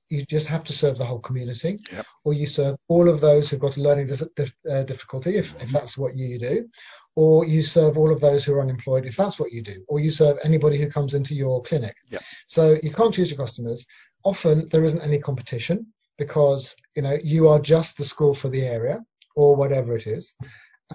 you 0.09 0.25
just 0.25 0.47
have 0.47 0.63
to 0.63 0.73
serve 0.73 0.97
the 0.97 1.05
whole 1.05 1.19
community 1.19 1.77
yep. 1.91 2.05
or 2.23 2.33
you 2.33 2.47
serve 2.47 2.75
all 2.87 3.09
of 3.09 3.19
those 3.19 3.49
who've 3.49 3.59
got 3.59 3.77
a 3.77 3.81
learning 3.81 4.07
dis- 4.07 4.53
uh, 4.69 4.83
difficulty 4.83 5.35
if, 5.35 5.53
mm-hmm. 5.53 5.63
if 5.63 5.69
that's 5.69 5.97
what 5.97 6.17
you 6.17 6.39
do 6.39 6.67
or 7.15 7.45
you 7.45 7.61
serve 7.61 7.97
all 7.97 8.11
of 8.11 8.21
those 8.21 8.45
who 8.45 8.53
are 8.53 8.61
unemployed 8.61 9.05
if 9.05 9.17
that's 9.17 9.39
what 9.39 9.51
you 9.51 9.61
do 9.61 9.83
or 9.87 9.99
you 9.99 10.11
serve 10.11 10.37
anybody 10.43 10.77
who 10.79 10.89
comes 10.89 11.13
into 11.13 11.35
your 11.35 11.61
clinic 11.63 11.95
yep. 12.09 12.21
so 12.47 12.77
you 12.83 12.91
can't 12.91 13.13
choose 13.13 13.29
your 13.29 13.37
customers 13.37 13.85
often 14.23 14.67
there 14.69 14.83
isn't 14.83 15.01
any 15.01 15.19
competition 15.19 15.85
because 16.17 16.75
you 16.95 17.01
know 17.01 17.17
you 17.23 17.47
are 17.47 17.59
just 17.59 17.97
the 17.97 18.05
school 18.05 18.33
for 18.33 18.49
the 18.49 18.61
area 18.61 19.03
or 19.37 19.55
whatever 19.55 19.95
it 19.95 20.07
is. 20.07 20.33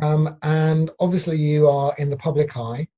Um, 0.02 0.36
and 0.42 0.90
obviously, 0.98 1.36
you 1.36 1.68
are 1.68 1.94
in 1.96 2.10
the 2.10 2.16
public 2.16 2.56
eye 2.56 2.88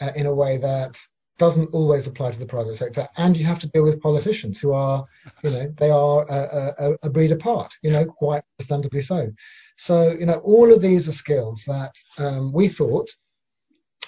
uh, 0.00 0.12
in 0.14 0.26
a 0.26 0.34
way 0.34 0.58
that 0.58 0.98
doesn't 1.40 1.72
always 1.72 2.06
apply 2.06 2.30
to 2.30 2.38
the 2.38 2.44
private 2.44 2.76
sector. 2.76 3.08
And 3.16 3.34
you 3.34 3.46
have 3.46 3.58
to 3.60 3.68
deal 3.68 3.82
with 3.82 4.02
politicians 4.02 4.60
who 4.60 4.72
are, 4.72 5.06
you 5.42 5.48
know, 5.48 5.72
they 5.78 5.90
are 5.90 6.26
a, 6.28 6.74
a, 6.78 6.96
a 7.04 7.10
breed 7.10 7.32
apart, 7.32 7.74
you 7.80 7.90
know, 7.90 8.04
quite 8.04 8.42
understandably 8.58 9.00
so. 9.00 9.32
So, 9.76 10.12
you 10.12 10.26
know, 10.26 10.40
all 10.44 10.70
of 10.70 10.82
these 10.82 11.08
are 11.08 11.12
skills 11.12 11.64
that 11.66 11.94
um, 12.18 12.52
we 12.52 12.68
thought 12.68 13.08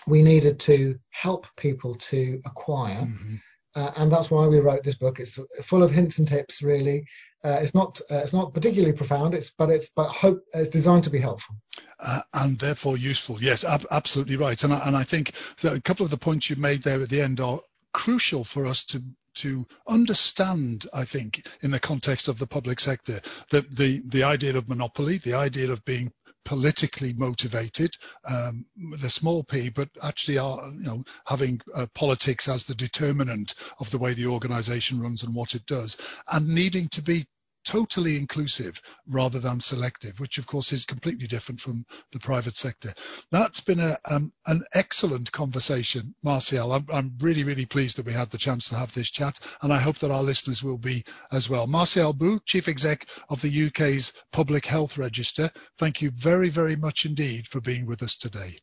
we 0.06 0.22
needed 0.22 0.60
to 0.60 0.98
help 1.08 1.46
people 1.56 1.94
to 1.94 2.38
acquire. 2.44 3.00
Mm-hmm. 3.00 3.36
Uh, 3.74 3.92
and 3.96 4.12
that's 4.12 4.30
why 4.30 4.46
we 4.46 4.60
wrote 4.60 4.84
this 4.84 4.96
book. 4.96 5.18
It's 5.18 5.38
full 5.62 5.82
of 5.82 5.90
hints 5.90 6.18
and 6.18 6.28
tips, 6.28 6.60
really, 6.60 7.06
uh, 7.44 7.58
it's 7.60 7.74
not 7.74 8.00
uh, 8.10 8.16
it's 8.16 8.32
not 8.32 8.54
particularly 8.54 8.92
profound. 8.92 9.34
It's 9.34 9.50
but 9.50 9.70
it's 9.70 9.88
but 9.88 10.08
hope 10.08 10.44
it's 10.54 10.68
designed 10.68 11.04
to 11.04 11.10
be 11.10 11.18
helpful. 11.18 11.56
Uh, 11.98 12.20
and 12.32 12.58
therefore 12.58 12.96
useful. 12.96 13.42
Yes, 13.42 13.64
ab- 13.64 13.86
absolutely 13.90 14.36
right. 14.36 14.62
And 14.62 14.72
I, 14.72 14.86
and 14.86 14.96
I 14.96 15.04
think 15.04 15.32
a 15.64 15.80
couple 15.80 16.04
of 16.04 16.10
the 16.10 16.18
points 16.18 16.50
you 16.50 16.56
made 16.56 16.82
there 16.82 17.00
at 17.00 17.08
the 17.08 17.20
end 17.20 17.40
are 17.40 17.60
crucial 17.92 18.44
for 18.44 18.66
us 18.66 18.84
to 18.86 19.02
to 19.34 19.66
understand, 19.88 20.86
I 20.92 21.04
think, 21.04 21.48
in 21.62 21.70
the 21.70 21.80
context 21.80 22.28
of 22.28 22.38
the 22.38 22.46
public 22.46 22.80
sector, 22.80 23.20
the 23.50 23.62
the, 23.62 24.02
the 24.04 24.22
idea 24.24 24.56
of 24.56 24.68
monopoly, 24.68 25.18
the 25.18 25.34
idea 25.34 25.72
of 25.72 25.84
being 25.84 26.12
politically 26.44 27.12
motivated, 27.12 27.96
um, 28.28 28.64
the 28.98 29.10
small 29.10 29.42
p, 29.44 29.68
but 29.68 29.88
actually 30.02 30.38
are 30.38 30.68
you 30.68 30.84
know 30.84 31.04
having 31.26 31.60
uh, 31.74 31.86
politics 31.94 32.48
as 32.48 32.66
the 32.66 32.74
determinant 32.74 33.54
of 33.78 33.90
the 33.90 33.98
way 33.98 34.12
the 34.14 34.26
organisation 34.26 35.00
runs 35.00 35.22
and 35.22 35.34
what 35.34 35.54
it 35.54 35.66
does, 35.66 35.96
and 36.30 36.48
needing 36.48 36.88
to 36.88 37.02
be 37.02 37.26
totally 37.64 38.16
inclusive 38.16 38.80
rather 39.06 39.38
than 39.38 39.60
selective, 39.60 40.18
which 40.20 40.38
of 40.38 40.46
course 40.46 40.72
is 40.72 40.84
completely 40.84 41.26
different 41.26 41.60
from 41.60 41.84
the 42.10 42.18
private 42.18 42.56
sector. 42.56 42.92
That's 43.30 43.60
been 43.60 43.80
a, 43.80 43.96
um, 44.04 44.32
an 44.46 44.62
excellent 44.72 45.30
conversation, 45.32 46.14
Marcial. 46.22 46.72
I'm, 46.72 46.86
I'm, 46.92 47.12
really, 47.20 47.44
really 47.44 47.66
pleased 47.66 47.98
that 47.98 48.06
we 48.06 48.12
had 48.12 48.30
the 48.30 48.38
chance 48.38 48.68
to 48.68 48.76
have 48.76 48.92
this 48.94 49.10
chat, 49.10 49.38
and 49.62 49.72
I 49.72 49.78
hope 49.78 49.98
that 49.98 50.10
our 50.10 50.22
listeners 50.22 50.62
will 50.62 50.78
be 50.78 51.04
as 51.30 51.48
well. 51.48 51.66
Marcial 51.66 52.12
Boo, 52.12 52.40
Chief 52.44 52.68
Exec 52.68 53.06
of 53.28 53.42
the 53.42 53.66
UK's 53.66 54.12
Public 54.32 54.66
Health 54.66 54.98
Register, 54.98 55.50
thank 55.78 56.02
you 56.02 56.10
very, 56.10 56.48
very 56.48 56.76
much 56.76 57.04
indeed 57.04 57.46
for 57.46 57.60
being 57.60 57.86
with 57.86 58.02
us 58.02 58.16
today. 58.16 58.58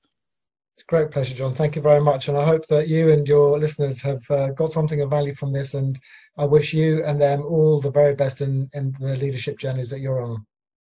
It's 0.79 0.85
a 0.85 0.95
great 0.95 1.11
pleasure, 1.11 1.35
John. 1.35 1.53
Thank 1.53 1.75
you 1.75 1.81
very 1.81 1.99
much. 1.99 2.29
And 2.29 2.37
I 2.37 2.45
hope 2.45 2.65
that 2.67 2.87
you 2.87 3.11
and 3.11 3.27
your 3.27 3.59
listeners 3.59 4.01
have 4.01 4.21
uh, 4.31 4.51
got 4.51 4.71
something 4.71 5.01
of 5.01 5.09
value 5.09 5.35
from 5.35 5.51
this. 5.51 5.73
And 5.73 5.99
I 6.37 6.45
wish 6.45 6.73
you 6.73 7.03
and 7.03 7.19
them 7.19 7.41
all 7.41 7.81
the 7.81 7.91
very 7.91 8.15
best 8.15 8.39
in, 8.39 8.69
in 8.73 8.95
the 8.97 9.17
leadership 9.17 9.59
journeys 9.59 9.89
that 9.89 9.99
you're 9.99 10.21
on. 10.21 10.45